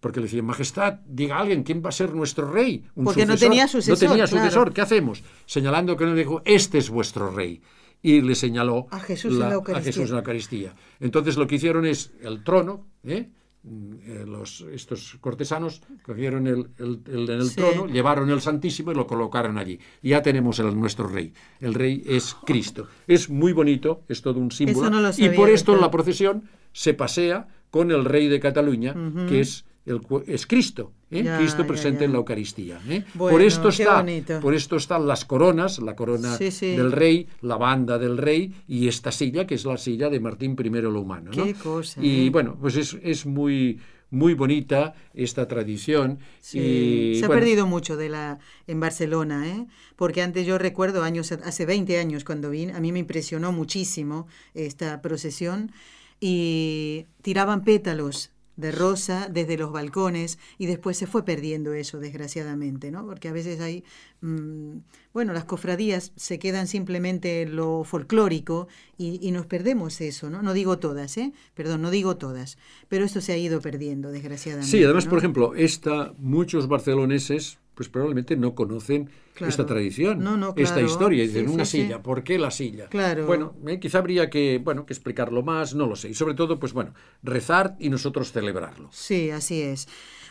[0.00, 2.84] porque le decían, Majestad, diga a alguien, ¿quién va a ser nuestro rey?
[2.94, 4.44] Un Porque no tenía sucesor, No tenía claro.
[4.44, 5.22] sucesor, ¿qué hacemos?
[5.46, 7.60] Señalando que no dijo, este es vuestro rey.
[8.00, 9.92] Y le señaló A Jesús en la a Eucaristía.
[9.92, 10.74] Jesús en la Eucaristía.
[11.00, 13.28] Entonces lo que hicieron es el trono, ¿eh?
[13.64, 17.56] Mm, eh, los, estos cortesanos cogieron el, el- el- en el Sí.
[17.56, 19.80] trono, llevaron el Santísimo y lo colocaron allí.
[20.00, 21.32] Y ya tenemos el, nuestro rey.
[21.58, 22.86] El rey es Cristo.
[23.08, 24.82] Es muy bonito, es todo un símbolo.
[24.86, 28.28] Eso no lo y sabía, por esto en la procesión se pasea con el rey
[28.28, 28.94] de Cataluña,
[29.28, 30.92] que es, el, es Cristo.
[31.10, 31.22] ¿eh?
[31.22, 32.06] Ya, Cristo presente ya.
[32.06, 32.80] en la Eucaristía.
[32.88, 33.04] ¿eh?
[33.14, 34.04] Bueno, por esto está,
[34.40, 36.76] por esto están las coronas, la corona Sí, sí.
[36.76, 40.56] del rey, la banda del rey y esta silla que es la silla de Martín
[40.58, 41.30] I lo humano.
[41.34, 41.44] ¿no?
[41.44, 42.30] Qué cosa, Y ¿eh?
[42.30, 47.66] bueno, pues es, es muy muy bonita esta tradición Sí, y se ha bueno, perdido
[47.66, 49.66] mucho de la en Barcelona, ¿eh?
[49.96, 54.26] porque antes yo recuerdo años hace 20 años cuando vine, a mí me impresionó muchísimo
[54.54, 55.72] esta procesión
[56.20, 62.90] y tiraban pétalos de rosa desde los balcones y después se fue perdiendo eso desgraciadamente,
[62.90, 63.06] ¿no?
[63.06, 63.84] Porque a veces hay
[64.20, 64.78] mm,
[65.14, 68.66] bueno, las cofradías se quedan simplemente en lo folclórico
[68.98, 70.42] y, y nos perdemos eso, ¿no?
[70.42, 71.32] No digo todas, ¿eh?
[71.54, 74.70] Perdón, no digo todas, pero esto se ha ido perdiendo desgraciadamente.
[74.70, 75.10] Sí, además, ¿no?
[75.10, 79.50] por ejemplo, esta, muchos barceloneses pues probablemente no conocen Claro.
[79.50, 81.22] esta tradición, No, no, esta historia.
[81.22, 81.82] Y Sí, dicen, sí, una sí.
[81.82, 82.88] silla, ¿por qué la silla?
[82.88, 83.24] Claro.
[83.24, 86.08] Bueno, eh, quizá habría que, bueno, que explicarlo más, no lo sé.
[86.08, 88.88] Y sobre todo, pues bueno, rezar y nosotros celebrarlo.
[88.92, 89.86] Sí, así es.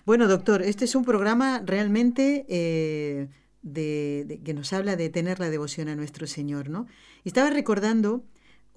[0.05, 3.29] Bueno, doctor, este es un programa realmente eh,
[3.61, 6.85] de, de- que nos habla de tener la devoción a nuestro Señor, ¿no?
[7.23, 8.25] Y estaba recordando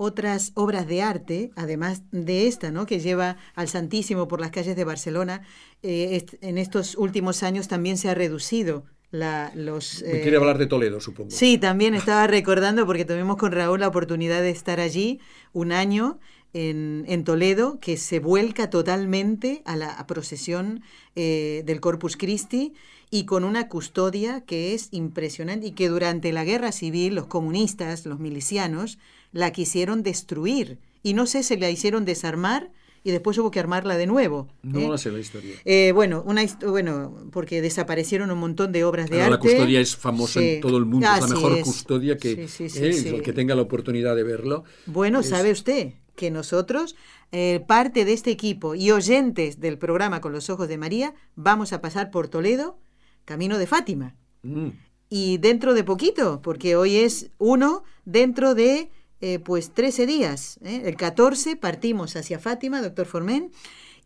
[0.08, 2.86] otras obras de arte, además de esta, ¿no?
[2.86, 5.42] Que lleva al Santísimo por las calles de Barcelona.
[5.82, 10.02] Eh, est- en estos últimos años también se ha reducido la, los...
[10.22, 11.30] quiere hablar de Toledo, supongo.
[11.30, 15.20] Sí, también estaba recordando porque tuvimos con Raúl la oportunidad de estar allí
[15.52, 16.18] un año
[16.54, 20.82] en, en Toledo, que se vuelca totalmente a la procesión
[21.14, 22.72] eh, del Corpus Christi
[23.10, 28.06] y con una custodia que es impresionante y que durante la guerra civil los comunistas,
[28.06, 28.98] los milicianos,
[29.33, 32.71] la quisieron destruir y no sé, se la hicieron desarmar
[33.03, 34.49] y después hubo que armarla de nuevo.
[34.62, 34.99] No ¿eh?
[34.99, 35.55] sé la historia.
[35.64, 39.31] Eh, bueno, una bueno, porque desaparecieron un montón de obras de arte.
[39.31, 43.33] La custodia es famosa en todo el mundo, es la mejor custodia que el que
[43.33, 44.64] tenga la oportunidad de verlo.
[44.87, 46.97] Bueno, sabe usted que nosotros,
[47.33, 51.73] eh, parte de este equipo y oyentes del programa Con los Ojos de María, vamos
[51.73, 52.79] a pasar por Toledo,
[53.25, 54.16] camino de Fátima.
[54.43, 54.69] Mm.
[55.09, 60.59] Y dentro de poquito, porque hoy es uno, dentro de eh, pues 13 días.
[60.64, 60.83] ¿eh?
[60.85, 63.52] El 14 partimos hacia Fátima, doctor Formen,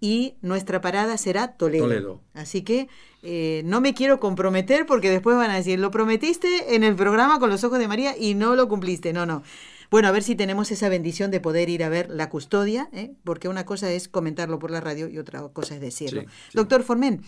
[0.00, 2.20] y nuestra parada será Toledo.
[2.34, 2.88] Así que
[3.22, 7.38] eh, no me quiero comprometer porque después van a decir, lo prometiste en el programa
[7.38, 9.12] con los ojos de María y no lo cumpliste.
[9.12, 9.42] No, no.
[9.90, 12.90] Bueno, a ver si tenemos esa bendición de poder ir a ver la custodia,
[13.22, 16.24] porque una cosa es comentarlo por la radio y otra cosa es decirlo.
[16.52, 17.22] Doctor Formen,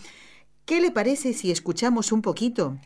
[0.65, 2.77] ¿qué le parece si escuchamos un poquito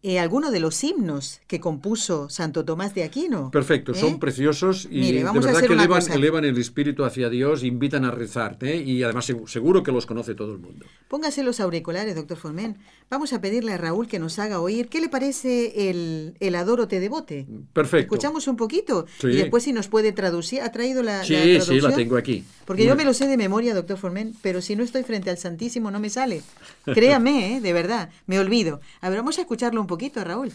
[0.00, 3.50] eh, algunos de los himnos que compuso Santo Tomás de Aquino.
[3.50, 4.18] Perfecto, son ¿eh?
[4.20, 8.76] preciosos y de verdad que elevan, el espíritu hacia Dios, invitan a rezar ¿eh?
[8.76, 10.86] y además seguro que los conoce todo el mundo.
[11.08, 12.76] Póngase los auriculares, doctor Formen.
[13.10, 14.88] Vamos a pedirle a Raúl que nos haga oír.
[14.88, 17.46] ¿Qué le parece el, el Adoro te devote?
[17.72, 18.14] Perfecto.
[18.14, 20.60] Escuchamos un poquito y después si nos puede traducir.
[20.60, 21.76] ¿Ha traído la, sí, traducción?
[21.76, 22.44] Sí, la tengo aquí.
[22.66, 25.38] Porque yo me lo sé de memoria, doctor Formen, pero si no estoy frente al
[25.38, 26.42] Santísimo no me sale.
[26.84, 28.80] Créame, de verdad, me olvido.
[29.00, 30.52] A ver, vamos a escucharlo un poquito, Raúl.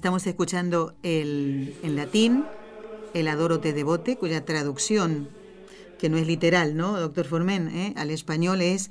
[0.00, 2.46] Estamos escuchando el, en latín
[3.12, 5.28] el Adoro te devote, cuya traducción,
[5.98, 7.68] que no es literal, ¿no, doctor Formen?
[7.68, 7.92] ¿Eh?
[7.98, 8.88] Al español es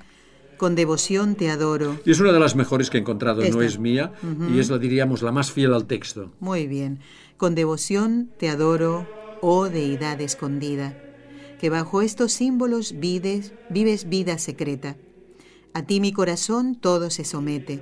[0.58, 2.00] con devoción te adoro.
[2.06, 4.14] Y es una de las mejores que he encontrado, no es mía,
[4.54, 6.32] y es la, diríamos, la más fiel al texto.
[6.40, 7.00] Muy bien.
[7.38, 9.08] Con devoción te adoro,
[9.42, 10.96] oh deidad escondida,
[11.60, 14.96] que bajo estos símbolos vives, vives vida secreta.
[15.74, 17.80] A ti mi corazón todo se somete,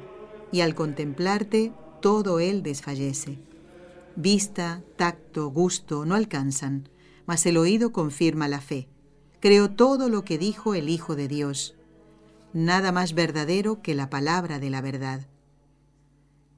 [0.53, 1.73] y al contemplarte
[2.07, 3.37] todo él desfallece.
[4.15, 6.87] Vista, tacto, gusto no alcanzan,
[7.25, 8.87] mas el oído confirma la fe.
[9.41, 11.75] Creo todo lo que dijo el Hijo de Dios.
[12.53, 15.27] Nada más verdadero que la palabra de la verdad.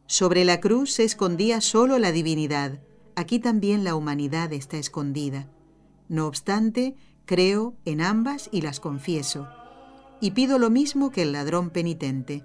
[0.06, 2.80] Sobre la cruz se escondía solo la divinidad,
[3.16, 5.50] aquí también la humanidad está escondida.
[6.10, 9.48] No obstante, creo en ambas y las confieso,
[10.22, 12.44] y pido lo mismo que el ladrón penitente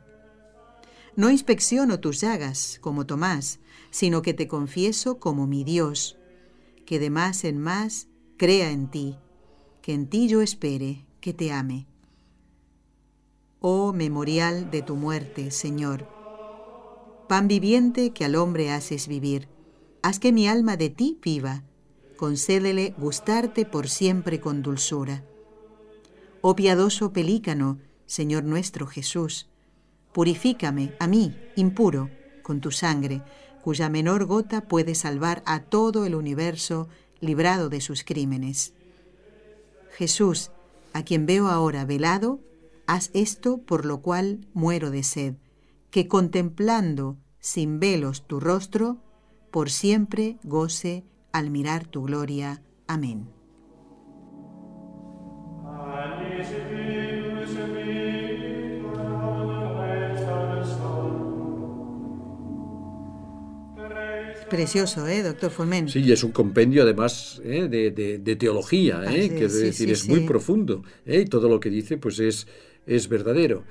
[1.16, 6.18] no inspecciono tus llagas, como Tomás, sino que te confieso como mi Dios,
[6.84, 9.16] que de más en más crea en ti,
[9.80, 11.86] que en ti yo espere, que te ame.
[13.60, 16.08] Oh memorial de tu muerte, Señor,
[17.28, 19.48] pan viviente que al hombre haces vivir,
[20.02, 21.62] haz que mi alma de ti viva,
[22.16, 25.24] concédele gustarte por siempre con dulzura.
[26.42, 29.48] Oh piadoso pelícano, Señor nuestro Jesús,
[30.14, 32.08] Purifícame a mí, impuro,
[32.42, 33.22] con tu sangre,
[33.62, 38.74] cuya menor gota puede salvar a todo el universo librado de sus crímenes.
[39.90, 40.52] Jesús,
[40.92, 42.38] a quien veo ahora velado,
[42.86, 45.34] haz esto por lo cual muero de sed,
[45.90, 48.98] que contemplando sin velos tu rostro,
[49.50, 52.62] por siempre goce al mirar tu gloria.
[52.86, 53.28] Amén.
[64.48, 65.88] Precioso, ¿eh, doctor Fulmen?
[65.88, 67.68] Sí, es un compendio además ¿eh?
[67.68, 69.30] de, teología, ¿eh?
[69.30, 71.20] que es decir, es muy profundo, ¿eh?
[71.20, 72.46] y todo lo que dice pues es,
[72.86, 73.64] es verdadero.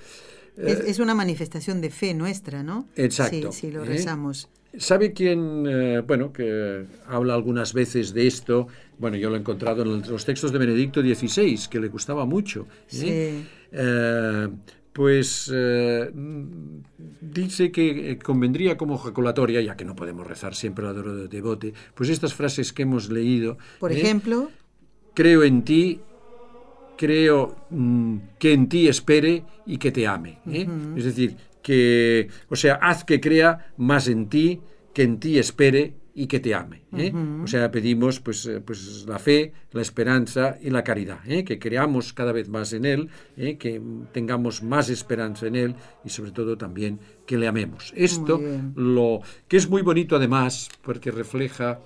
[0.57, 2.87] Es, una manifestación de fe nuestra, ¿no?
[2.95, 3.51] Exacto.
[3.51, 4.49] Sí, lo rezamos.
[4.77, 8.67] ¿Sabe quién, bueno, que habla algunas veces de esto?
[8.99, 12.67] Bueno, yo lo he encontrado en los textos de Benedicto XVI, que le gustaba mucho.
[12.87, 13.45] Sí
[14.93, 16.11] pues eh,
[17.21, 21.73] dice que eh, convendría como ejaculatoria, ya que no podemos rezar siempre la de devote,
[21.95, 23.57] pues estas frases que hemos leído.
[23.79, 23.99] Por ¿eh?
[23.99, 24.51] ejemplo.
[25.15, 25.99] creo en ti,
[26.95, 30.39] creo mm, que en ti espere y que te ame.
[30.47, 30.67] ¿eh?
[30.95, 34.61] Es decir, que, o sea, haz que crea más en ti,
[34.93, 36.83] que en ti espere y que te ame.
[36.95, 37.11] ¿eh?
[37.43, 41.43] O sea, pedimos pues, eh, pues la fe, la esperanza y la caridad, ¿eh?
[41.43, 46.31] que creamos cada vez más en Él, que tengamos más esperanza en Él y sobre
[46.31, 47.93] todo también que le amemos.
[47.95, 48.39] Esto,
[48.75, 51.79] lo que es muy bonito además, porque refleja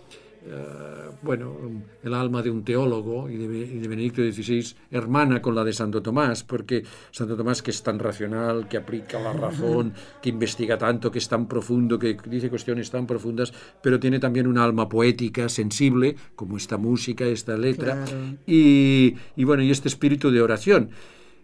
[0.45, 1.57] eh, bueno,
[2.03, 6.43] el alma de un teólogo y de, Benedicto XVI hermana con la de Santo Tomás,
[6.43, 11.19] porque Santo Tomás que es tan racional, que aplica la razón, que investiga tanto, que
[11.19, 16.15] es tan profundo, que dice cuestiones tan profundas, pero tiene también un alma poética, sensible,
[16.35, 18.05] como esta música, esta letra,
[18.45, 20.91] y, y bueno, y este espíritu de oración.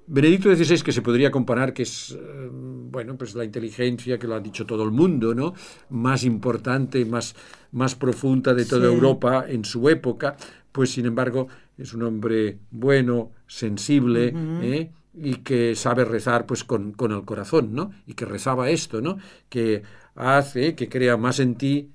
[0.07, 4.35] Benedicto XVI, que se podría comparar, que es, eh, bueno, pues la inteligencia, que lo
[4.35, 5.53] ha dicho todo el mundo, ¿no?
[5.89, 7.35] Más importante, más,
[7.71, 10.35] más profunda de toda Europa en su época,
[10.71, 14.91] pues sin embargo es un hombre bueno, sensible, ¿eh?
[15.13, 17.91] y que sabe rezar pues con, con, el corazón, ¿no?
[18.07, 19.17] Y que rezaba esto, ¿no?
[19.49, 19.83] Que
[20.15, 21.91] hace que crea más en ti,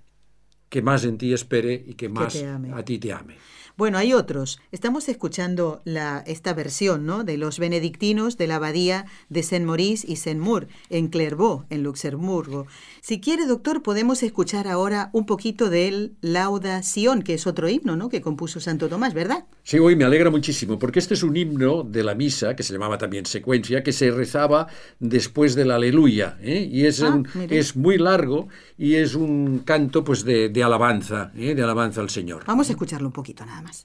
[0.69, 2.43] que más en ti espere y que más
[2.75, 3.37] a ti te ame.
[3.79, 4.59] Bueno, hay otros.
[4.73, 7.23] Estamos escuchando la, esta versión ¿no?
[7.23, 12.67] de los benedictinos de la abadía de Saint-Maurice y Saint-Mour en Clairvaux, en Luxemburgo.
[13.01, 17.95] Si quiere, doctor, podemos escuchar ahora un poquito del Lauda Sion, que es otro himno
[17.95, 18.09] ¿no?
[18.09, 19.45] que compuso Santo Tomás, ¿verdad?
[19.63, 22.73] Sí, hoy me alegra muchísimo, porque este es un himno de la misa, que se
[22.73, 24.67] llamaba también secuencia, que se rezaba
[24.99, 26.37] después del aleluya.
[26.41, 26.69] ¿eh?
[26.69, 31.55] Y es, ah, es muy largo y es un canto pues, de, de alabanza, ¿eh?
[31.55, 32.43] de alabanza al Señor.
[32.45, 33.68] Vamos a escucharlo un poquito nada más.
[33.69, 33.85] amas.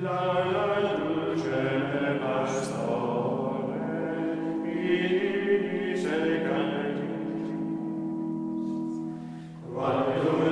[0.03, 0.21] la
[0.99, 1.67] Luce
[2.21, 3.73] Pastore,
[4.65, 7.51] minis et cantis,
[9.75, 10.50] quae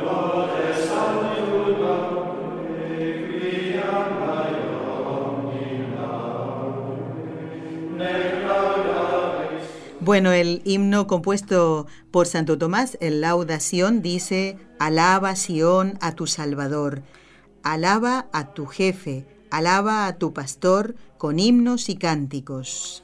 [10.08, 17.02] Bueno, el himno compuesto por Santo Tomás, el Laudación, dice, alaba Sión a tu Salvador,
[17.62, 23.02] alaba a tu jefe, alaba a tu pastor con himnos y cánticos.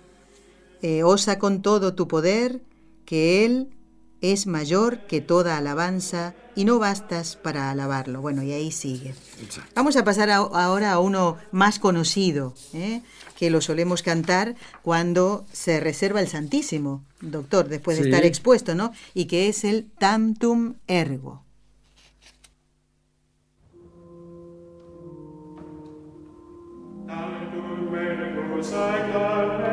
[0.80, 2.62] Eh, osa con todo tu poder,
[3.04, 3.68] que Él
[4.22, 8.22] es mayor que toda alabanza y no bastas para alabarlo.
[8.22, 9.14] Bueno, y ahí sigue.
[9.74, 13.02] Vamos a pasar ahora a uno más conocido, ¿eh?
[13.38, 18.92] Que lo solemos cantar cuando se reserva el Santísimo, doctor, después de estar expuesto, ¿no?
[19.14, 21.42] Y que es el Tantum Ergo.
[27.90, 29.63] Bueno,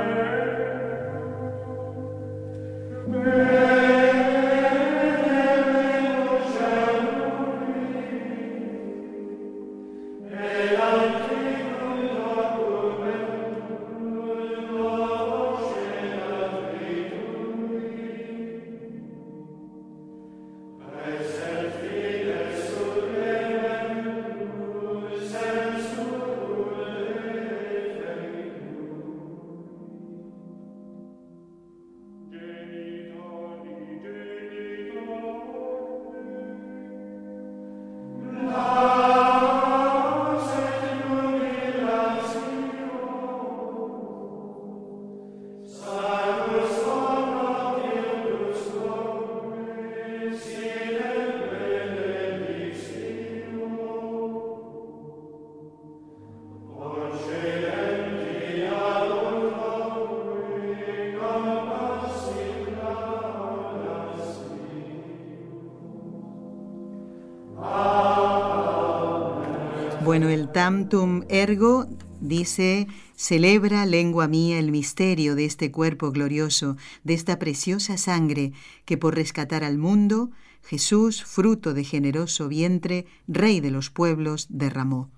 [72.19, 78.53] Dice, celebra, lengua mía, el misterio de este cuerpo glorioso, de esta preciosa sangre
[78.85, 80.29] que por rescatar al mundo,
[80.61, 85.09] Jesús, fruto de generoso vientre, Rey de los pueblos, derramó.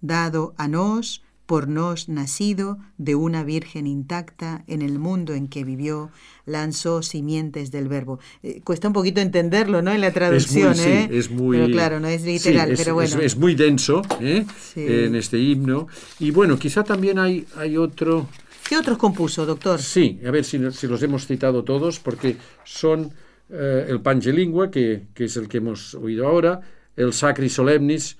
[0.00, 5.64] Dado a nos, por nos nacido de una virgen intacta en el mundo en que
[5.64, 6.10] vivió,
[6.44, 8.20] lanzó simientes del verbo.
[8.42, 9.90] Eh, cuesta un poquito entenderlo, ¿no?
[9.90, 11.08] En la traducción, es muy, ¿eh?
[11.10, 13.18] es muy, pero claro, no es literal, pero bueno.
[13.22, 14.44] Es, muy denso, ¿eh?
[14.76, 15.88] En este himno.
[16.18, 18.28] Y bueno, quizá también hay, hay otro...
[18.68, 19.80] ¿Qué otros compuso, doctor?
[19.80, 23.10] Sí, a ver si, si los hemos citado todos, porque son
[23.48, 26.60] eh, el Pangelingua, que, que es el que hemos oído ahora,
[26.94, 28.18] el Sacri Solemnis,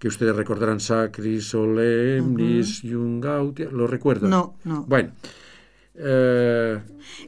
[0.00, 3.70] que ustedes recordarán Sacri Solemnis uh -huh.
[3.70, 4.30] ¿lo recuerdan?
[4.30, 4.84] No, no.
[4.88, 5.12] Bueno,
[6.02, 6.78] Eh,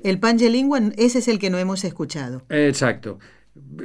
[0.03, 2.43] el pangelingua, ese es el que no hemos escuchado.
[2.49, 3.19] Exacto.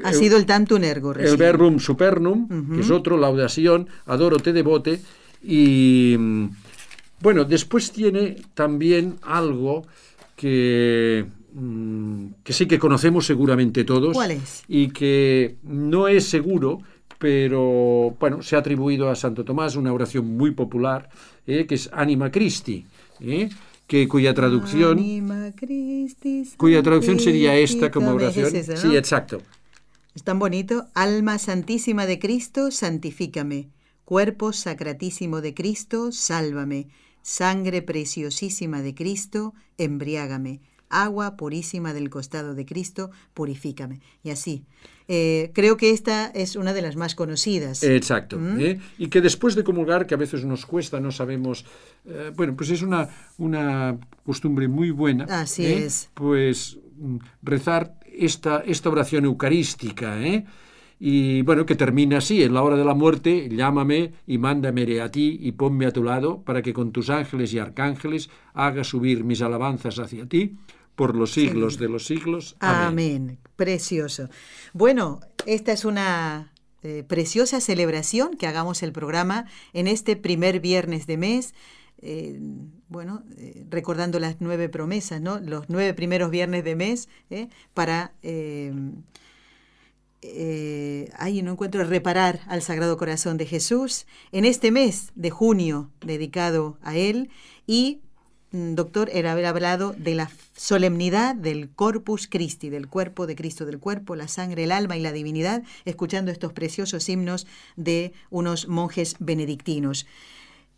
[0.05, 1.13] Ha sido el tantum ergo.
[1.13, 5.01] El verbum supernum, que es otro, laudación, adoro te devote.
[5.43, 6.49] Y mm,
[7.21, 9.85] bueno, después tiene también algo
[10.37, 14.13] que, mm, que sí que conocemos seguramente todos.
[14.13, 14.63] ¿Cuál es?
[14.69, 16.79] Y que no es seguro,
[17.17, 21.09] pero bueno, se ha atribuido a Santo Tomás una oración muy popular,
[21.45, 22.85] eh, que es Anima Christi.
[23.19, 23.49] Eh,
[23.87, 24.99] que cuya traducción
[26.57, 28.51] cuya traducción sería esta como oración.
[28.75, 29.41] Sí, exacto.
[30.13, 30.87] Es tan bonito.
[30.93, 33.69] Alma santísima de Cristo, santifícame.
[34.03, 36.87] Cuerpo sacratísimo de Cristo, sálvame.
[37.21, 40.59] Sangre preciosísima de Cristo, embriágame.
[40.89, 44.01] Agua purísima del costado de Cristo, purifícame.
[44.23, 44.63] Y así.
[45.09, 47.83] Eh, creo que esta es una de las más conocidas.
[47.83, 48.37] Exacto.
[48.37, 48.59] ¿Mm?
[48.59, 48.79] ¿eh?
[48.97, 51.65] Y que después de comulgar, que a veces nos cuesta, no sabemos,
[52.05, 53.07] eh, bueno, pues es una,
[53.37, 55.25] una costumbre muy buena.
[55.25, 56.09] Así es.
[56.13, 60.17] Pues mm, rezar esta, esta oración eucarística,
[60.99, 65.11] y bueno, que termina así, en la hora de la muerte, llámame y mándame a
[65.11, 69.23] ti y ponme a tu lado para que con tus ángeles y arcángeles haga subir
[69.23, 70.57] mis alabanzas hacia ti
[70.97, 72.57] por los siglos de los siglos.
[72.59, 73.37] Amén.
[73.55, 74.27] Precioso.
[74.73, 81.05] Bueno, esta es una eh, preciosa celebración que hagamos el programa en este primer viernes
[81.05, 81.53] de mes.
[81.99, 82.39] Eh,
[82.89, 85.39] bueno, eh, recordando las nueve promesas, ¿no?
[85.39, 87.09] Los nueve primeros viernes de mes
[87.75, 88.71] para ahí
[91.43, 96.95] no encuentro reparar al Sagrado Corazón de Jesús en este mes de junio dedicado a
[96.95, 97.29] él
[97.67, 98.01] y
[98.51, 103.79] doctor, era haber hablado de la solemnidad del Corpus Christi, del cuerpo de Cristo, del
[103.79, 109.15] cuerpo, la sangre, el alma y la divinidad, escuchando estos preciosos himnos de unos monjes
[109.19, 110.05] benedictinos.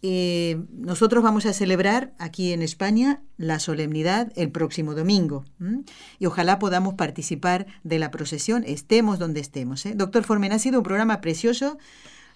[0.02, 5.44] Eh, nosotros vamos a celebrar aquí en España la solemnidad el próximo domingo
[6.20, 9.86] y ojalá podamos participar de la procesión, estemos donde estemos.
[9.86, 9.96] ¿eh?
[9.96, 11.78] Doctor Formen, ha sido un programa precioso,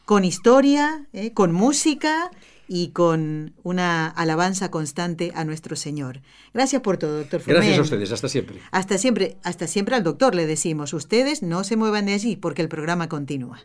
[0.03, 1.31] con historia, ¿eh?
[1.31, 2.31] con música
[2.67, 6.21] y con una alabanza constante a nuestro Señor.
[6.53, 8.59] Gracias por todo, doctor Gracias a ustedes, hasta siempre.
[8.71, 12.61] Hasta siempre, hasta siempre al doctor le decimos, ustedes no se muevan de allí porque
[12.61, 13.59] el programa continúa.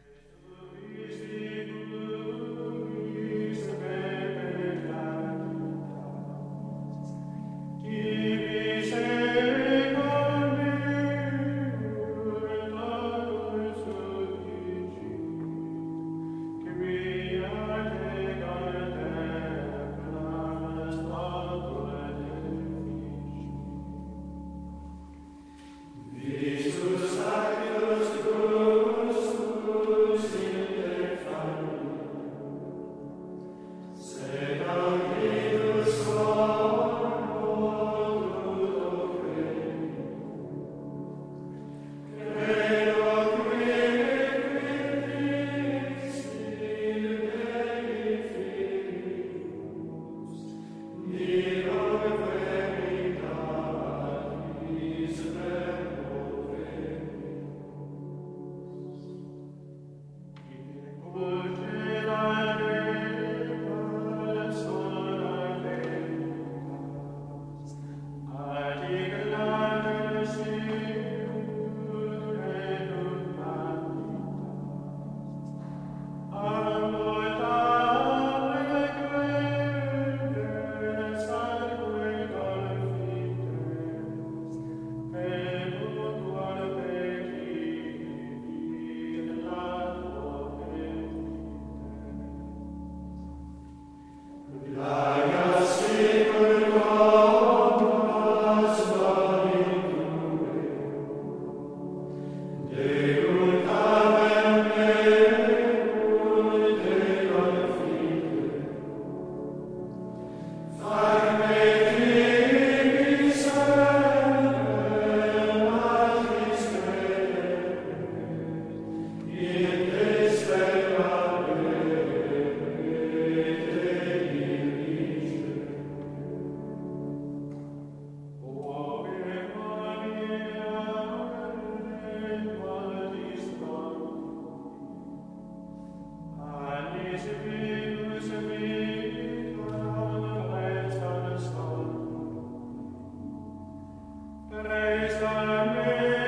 [144.50, 146.27] Preis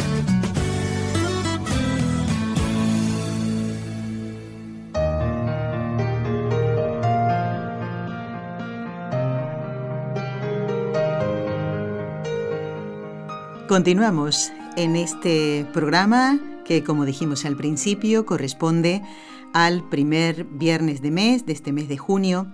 [13.71, 19.01] Continuamos en este programa que, como dijimos al principio, corresponde
[19.53, 22.53] al primer viernes de mes, de este mes de junio.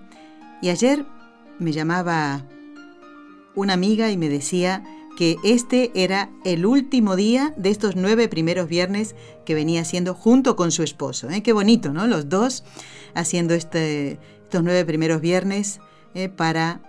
[0.62, 1.04] Y ayer
[1.58, 2.46] me llamaba
[3.56, 4.84] una amiga y me decía
[5.16, 10.54] que este era el último día de estos nueve primeros viernes que venía haciendo junto
[10.54, 11.28] con su esposo.
[11.30, 11.42] ¿eh?
[11.42, 12.06] Qué bonito, ¿no?
[12.06, 12.62] Los dos
[13.14, 15.80] haciendo este, estos nueve primeros viernes
[16.14, 16.28] ¿eh?
[16.28, 16.80] para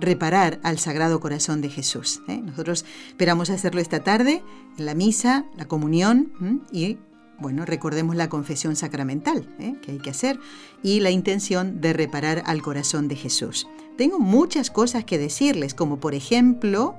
[0.00, 2.22] reparar al Sagrado Corazón de Jesús.
[2.28, 2.38] ¿eh?
[2.38, 4.42] Nosotros esperamos hacerlo esta tarde
[4.78, 6.98] en la misa, la comunión y,
[7.38, 9.74] bueno, recordemos la confesión sacramental ¿eh?
[9.82, 10.38] que hay que hacer
[10.82, 13.66] y la intención de reparar al corazón de Jesús.
[13.96, 16.96] Tengo muchas cosas que decirles, como por ejemplo,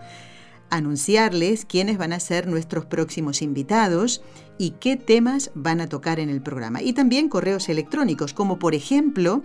[0.69, 4.21] anunciarles quiénes van a ser nuestros próximos invitados
[4.57, 6.81] y qué temas van a tocar en el programa.
[6.81, 9.43] Y también correos electrónicos, como por ejemplo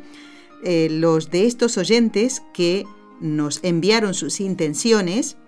[0.65, 2.85] eh, los de estos oyentes que
[3.25, 5.39] nos enviaron sus intenciones,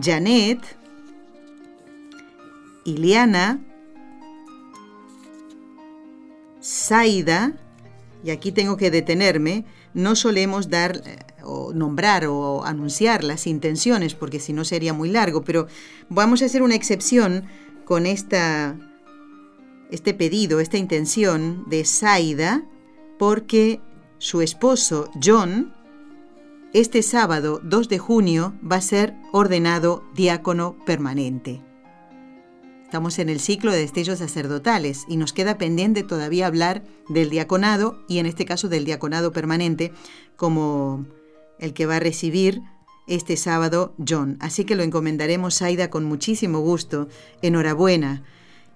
[0.00, 0.60] Janet,
[2.84, 3.60] Iliana,
[6.60, 7.58] Saida,
[8.22, 14.14] y aquí tengo que detenerme, no solemos dar eh, o nombrar o anunciar las intenciones
[14.14, 15.66] porque si no sería muy largo, pero
[16.08, 17.46] vamos a hacer una excepción
[17.86, 18.76] con esta,
[19.90, 22.62] este pedido, esta intención de Saida,
[23.18, 23.80] porque
[24.18, 25.74] su esposo John
[26.74, 31.62] este sábado 2 de junio va a ser ordenado diácono permanente.
[32.84, 38.02] Estamos en el ciclo de destellos sacerdotales y nos queda pendiente todavía hablar del diaconado
[38.06, 39.92] y en este caso del diaconado permanente
[40.36, 41.06] como
[41.58, 42.60] el que va a recibir
[43.06, 44.36] este sábado John.
[44.40, 47.08] Así que lo encomendaremos, Aida, con muchísimo gusto.
[47.40, 48.24] Enhorabuena.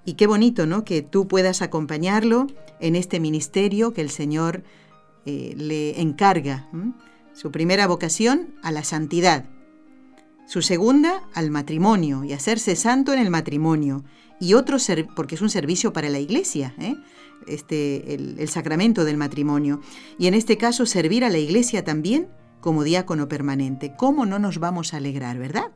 [0.07, 0.85] Y qué bonito, ¿no?
[0.85, 2.47] Que tú puedas acompañarlo
[2.81, 4.63] en este ministerio que el Señor
[5.27, 6.69] eh, le encarga.
[7.35, 9.47] Su primera vocación a la santidad.
[10.47, 14.05] Su segunda al matrimonio y hacerse santo en el matrimonio.
[14.41, 14.77] Y otro,
[15.15, 16.97] porque es un servicio para la iglesia, ¿eh?
[17.47, 19.81] este, el, el sacramento del matrimonio.
[20.19, 22.29] Y en este caso servir a la iglesia también
[22.61, 23.95] como diácono permanente.
[23.97, 25.71] ¿Cómo no nos vamos a alegrar, verdad?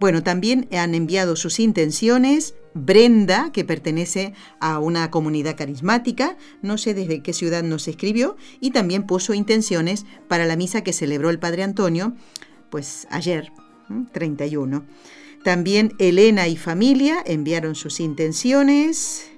[0.00, 6.94] Bueno, también han enviado sus intenciones Brenda, que pertenece a una comunidad carismática, no sé
[6.94, 11.38] desde qué ciudad nos escribió, y también puso intenciones para la misa que celebró el
[11.38, 12.14] Padre Antonio,
[12.70, 13.52] pues ayer,
[14.12, 14.84] 31.
[15.42, 19.30] También Elena y familia enviaron sus intenciones,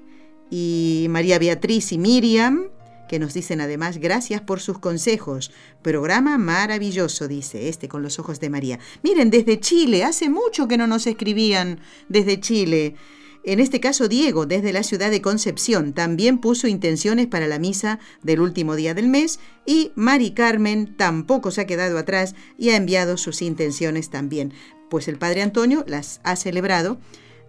[0.51, 2.65] y María Beatriz y Miriam,
[3.11, 5.51] que nos dicen además gracias por sus consejos.
[5.83, 8.79] Programa maravilloso, dice este con los ojos de María.
[9.03, 12.95] Miren, desde Chile, hace mucho que no nos escribían desde Chile.
[13.43, 17.99] En este caso, Diego, desde la ciudad de Concepción, también puso intenciones para la misa
[18.23, 22.77] del último día del mes y Mari Carmen tampoco se ha quedado atrás y ha
[22.77, 24.55] enviado sus intenciones también,
[24.89, 27.01] pues el Padre Antonio las ha celebrado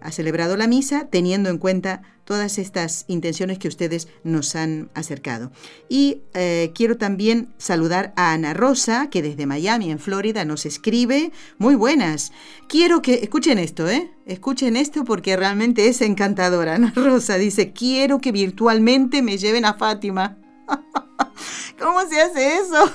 [0.04, 5.50] ha celebrado la misa teniendo en cuenta todas estas intenciones que ustedes nos han acercado.
[5.88, 11.32] Y eh, quiero también saludar a Ana Rosa, que desde Miami, en Florida, nos escribe.
[11.58, 12.32] Muy buenas.
[12.68, 14.10] Quiero que, escuchen esto, ¿eh?
[14.26, 16.76] Escuchen esto porque realmente es encantadora.
[16.76, 20.38] Ana Rosa dice, quiero que virtualmente me lleven a Fátima.
[21.78, 22.92] ¿Cómo se hace eso?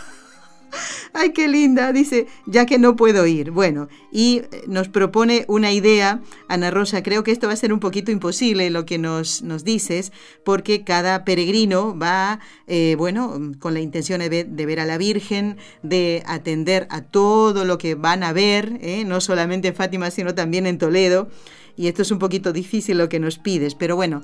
[1.13, 3.51] Ay, qué linda, dice, ya que no puedo ir.
[3.51, 7.73] Bueno, y eh, nos propone una idea, Ana Rosa, creo que esto va a ser
[7.73, 10.11] un poquito imposible lo que nos, nos dices,
[10.43, 16.23] porque cada peregrino va, eh, bueno, con la intención de ver, a la Virgen, de
[16.25, 19.03] atender a todo lo que van a ver, ¿eh?
[19.05, 21.29] no solamente en Fátima, sino también en Toledo.
[21.75, 24.23] Y esto es un poquito difícil lo que nos pides, pero bueno.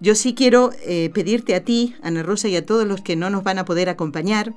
[0.00, 0.70] Yo sí quiero
[1.12, 3.88] pedirte a ti, Ana Rosa, y a todos los que no nos van a poder
[3.88, 4.54] acompañar,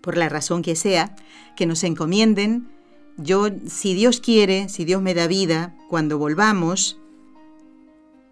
[0.00, 1.14] por la razón que sea,
[1.56, 2.68] que nos encomienden.
[3.16, 6.98] Yo, si Dios quiere, si Dios me da vida, cuando volvamos,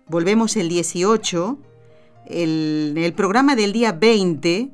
[0.09, 1.59] volvemos el 18,
[2.27, 4.71] el, en el programa del día 20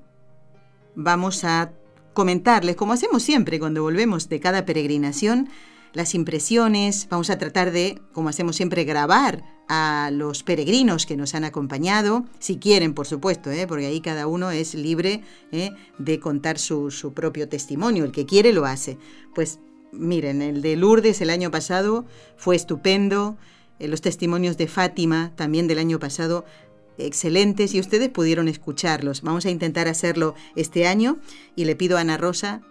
[0.94, 1.72] vamos a
[2.12, 5.48] comentarles, como hacemos siempre cuando volvemos de cada peregrinación,
[5.92, 11.34] las impresiones, vamos a tratar de, como hacemos siempre, grabar a los peregrinos que nos
[11.34, 13.66] han acompañado, si quieren, por supuesto, ¿eh?
[13.66, 15.70] porque ahí cada uno es libre ¿eh?
[15.98, 18.98] de contar su, su propio testimonio, el que quiere lo hace.
[19.34, 19.60] Pues
[19.92, 22.04] miren, el de Lourdes el año pasado
[22.36, 23.36] fue estupendo,
[23.78, 26.44] eh, los testimonios de Fátima también del año pasado
[26.98, 29.22] excelentes y ustedes pudieron escucharlos.
[29.22, 31.18] Vamos a intentar hacerlo este año
[31.56, 32.62] y le pido a Ana Rosa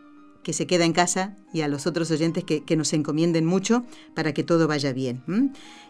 [0.44, 3.84] que se queda en casa y a los otros oyentes que, nos encomienden mucho
[4.16, 5.22] para que todo vaya bien.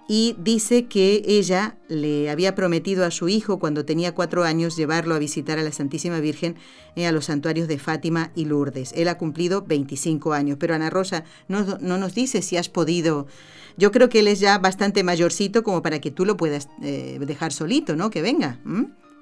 [0.08, 5.16] Y dice que ella le había prometido a su hijo cuando tenía cuatro años llevarlo
[5.16, 6.56] a visitar a la Santísima Virgen
[6.96, 8.92] eh, a los santuarios de Fátima y Lourdes.
[8.96, 13.28] Él ha cumplido 25 años, pero Ana Rosa no, nos dice si has podido...
[13.78, 17.18] Yo creo que él es ya bastante mayorcito como para que tú lo puedas eh,
[17.26, 18.10] dejar solito, ¿no?
[18.10, 18.60] Que venga.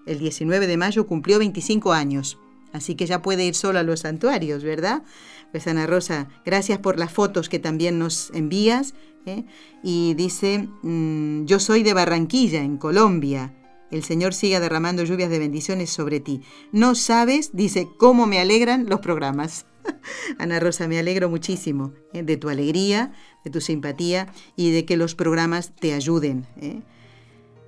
[0.08, 2.40] El 19 de mayo cumplió 25 años.
[2.74, 5.04] Así que ya puede ir solo a los santuarios, ¿verdad?
[5.52, 8.94] Pues Ana Rosa, gracias por las fotos que también nos envías.
[9.26, 9.46] ¿eh?
[9.84, 13.54] Y dice, mm, yo soy de Barranquilla, en Colombia.
[13.92, 16.42] El Señor siga derramando lluvias de bendiciones sobre ti.
[16.72, 19.66] No sabes, dice, cómo me alegran los programas.
[20.38, 22.22] Ana Rosa, me alegro muchísimo ¿eh?
[22.24, 23.14] de tu alegría,
[23.44, 26.46] de tu simpatía y de que los programas te ayuden.
[26.58, 26.82] ¿eh?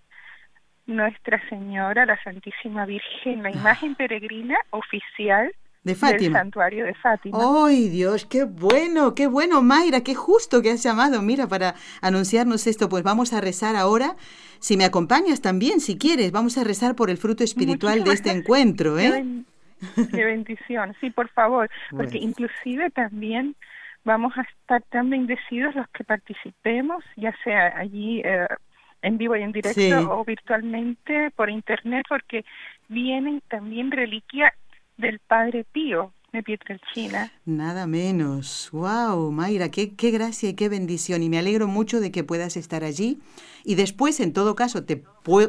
[0.87, 3.97] Nuestra Señora, la Santísima Virgen, la imagen ah.
[3.99, 5.53] peregrina oficial
[5.83, 6.19] de Fátima.
[6.21, 7.39] del santuario de Fátima.
[7.67, 8.27] ¡Ay, Dios!
[8.27, 9.15] ¡Qué bueno!
[9.15, 10.03] ¡Qué bueno, Mayra!
[10.03, 11.21] ¡Qué justo que has llamado!
[11.23, 14.17] Mira, para anunciarnos esto, pues vamos a rezar ahora.
[14.61, 18.31] Si me acompañas también, si quieres, vamos a rezar por el fruto espiritual de este
[18.31, 19.25] encuentro, ¿eh?
[20.11, 23.55] Qué bendición, sí, por favor, porque inclusive también
[24.05, 28.47] vamos a estar tan bendecidos los que participemos, ya sea allí eh,
[29.03, 32.45] en vivo y en directo o virtualmente por internet, porque
[32.89, 34.53] vienen también reliquias
[34.97, 37.33] del Padre Pío, de Pietrelcina.
[37.47, 38.69] Nada menos.
[38.73, 39.31] ¡Wow!
[39.31, 41.23] Mayra, qué, qué gracia y qué bendición.
[41.23, 43.19] Y me alegro mucho de que puedas estar allí.
[43.65, 45.03] Y después, en todo caso, te,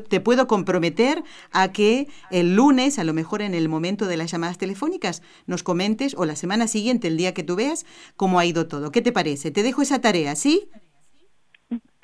[0.08, 4.32] te puedo comprometer a que el lunes, a lo mejor en el momento de las
[4.32, 8.46] llamadas telefónicas, nos comentes, o la semana siguiente, el día que tú veas, cómo ha
[8.46, 8.92] ido todo.
[8.92, 9.52] ¿Qué te parece?
[9.52, 10.70] Te dejo esa tarea, ¿sí?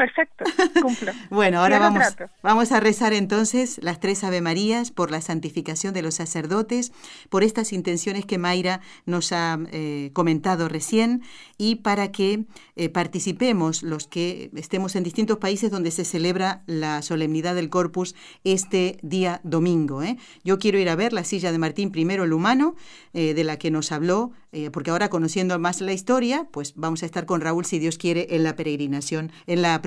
[0.02, 0.46] Perfecto,
[0.82, 1.12] cumplo.
[1.30, 2.04] bueno, ahora vamos,
[2.42, 6.92] vamos a rezar entonces las tres Ave Marías por la santificación de los sacerdotes,
[7.30, 11.22] por estas intenciones que Mayra nos ha eh, comentado recién
[11.60, 12.46] y para que
[12.76, 18.16] eh, participemos los que estemos en distintos países donde se celebra la solemnidad del Corpus
[18.44, 20.02] este día domingo.
[20.02, 20.18] ¿eh?
[20.44, 22.76] Yo quiero ir a ver la silla de Martín I el humano,
[23.14, 24.32] de la que nos habló
[24.74, 28.36] porque ahora conociendo más la historia, pues vamos a estar con Raúl, si Dios quiere,
[28.36, 29.82] en la peregrinación, en la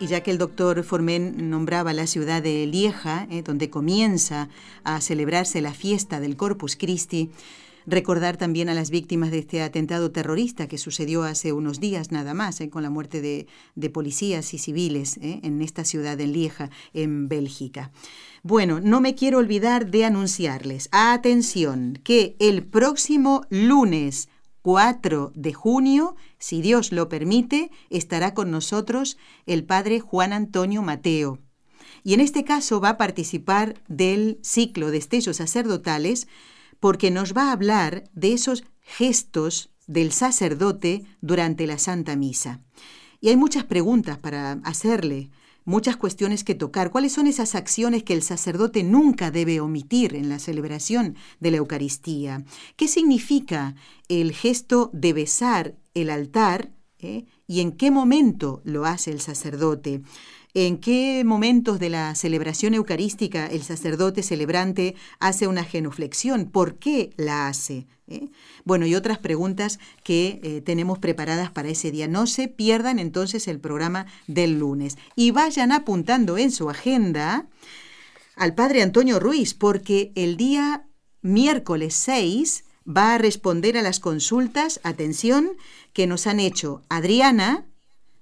[0.00, 4.48] Y ya que el doctor Formen nombraba la ciudad de Lieja, eh, donde comienza
[4.82, 7.30] a celebrarse la fiesta del Corpus Christi,
[7.86, 12.34] recordar también a las víctimas de este atentado terrorista que sucedió hace unos días nada
[12.34, 16.70] más, eh, con la muerte de, policías y civiles eh, en esta ciudad de Lieja,
[16.92, 17.92] en Bélgica.
[18.42, 24.28] Bueno, no me quiero olvidar de anunciarles, atención, que el próximo lunes
[24.64, 31.38] 4 de junio, si Dios lo permite, estará con nosotros el Padre Juan Antonio Mateo.
[32.02, 36.28] Y en este caso va a participar del ciclo de estellos sacerdotales
[36.80, 42.62] porque nos va a hablar de esos gestos del sacerdote durante la Santa Misa.
[43.20, 45.28] Y hay muchas preguntas para hacerle
[45.64, 46.90] muchas cuestiones que tocar.
[46.90, 51.58] ¿Cuáles son esas acciones que el sacerdote nunca debe omitir en la celebración de la
[51.58, 52.44] Eucaristía?
[52.76, 53.74] ¿Qué significa
[54.08, 56.72] el gesto de besar el altar?
[56.98, 57.26] ¿eh?
[57.46, 60.02] ¿Y en qué momento lo hace el sacerdote?
[60.56, 66.48] ¿En qué momentos de la celebración eucarística el sacerdote celebrante hace una genuflexión?
[66.48, 67.88] ¿Por qué la hace?
[68.06, 68.28] ¿Eh?
[68.64, 72.06] Bueno, y otras preguntas que eh, tenemos preparadas para ese día.
[72.06, 77.48] No se pierdan entonces el programa del lunes y vayan apuntando en su agenda
[78.36, 80.86] al padre Antonio Ruiz, porque el día
[81.20, 85.50] miércoles 6 va a responder a las consultas, atención,
[85.92, 87.66] que nos han hecho Adriana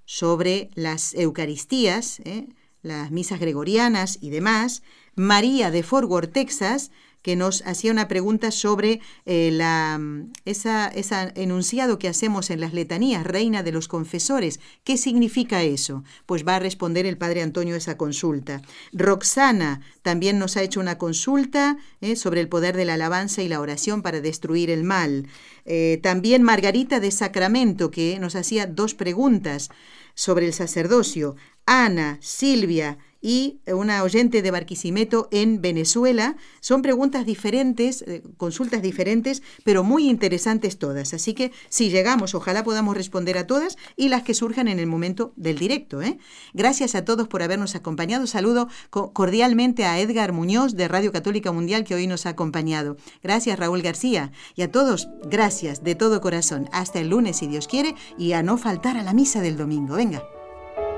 [0.05, 2.47] sobre las Eucaristías, ¿eh?
[2.81, 4.83] las misas gregorianas y demás,
[5.15, 6.91] María de Fort Worth, Texas,
[7.23, 9.99] que nos hacía una pregunta sobre eh, la,
[10.45, 14.59] esa, esa, enunciado que hacemos en las letanías, Reina de los Confesores.
[14.83, 16.03] ¿Qué significa eso?
[16.27, 18.61] Pues va a responder el Padre Antonio esa consulta.
[18.91, 23.47] Roxana también nos ha hecho una consulta eh, sobre el poder de la alabanza y
[23.47, 25.27] la oración para destruir el mal.
[25.65, 29.69] Eh, también Margarita de Sacramento, que nos hacía dos preguntas
[30.13, 31.35] sobre el sacerdocio.
[31.65, 36.35] Ana, Silvia y una oyente de Barquisimeto en Venezuela.
[36.59, 41.13] Son preguntas diferentes, eh, consultas diferentes, pero muy interesantes todas.
[41.13, 44.87] Así que si llegamos, ojalá podamos responder a todas y las que surjan en el
[44.87, 46.01] momento del directo.
[46.01, 46.19] ¿eh?
[46.53, 48.27] Gracias a todos por habernos acompañado.
[48.27, 52.97] Saludo cordialmente a Edgar Muñoz de Radio Católica Mundial que hoy nos ha acompañado.
[53.23, 54.33] Gracias Raúl García.
[54.55, 56.67] Y a todos, gracias de todo corazón.
[56.73, 59.95] Hasta el lunes si Dios quiere y a no faltar a la misa del domingo.
[59.95, 60.32] Venga.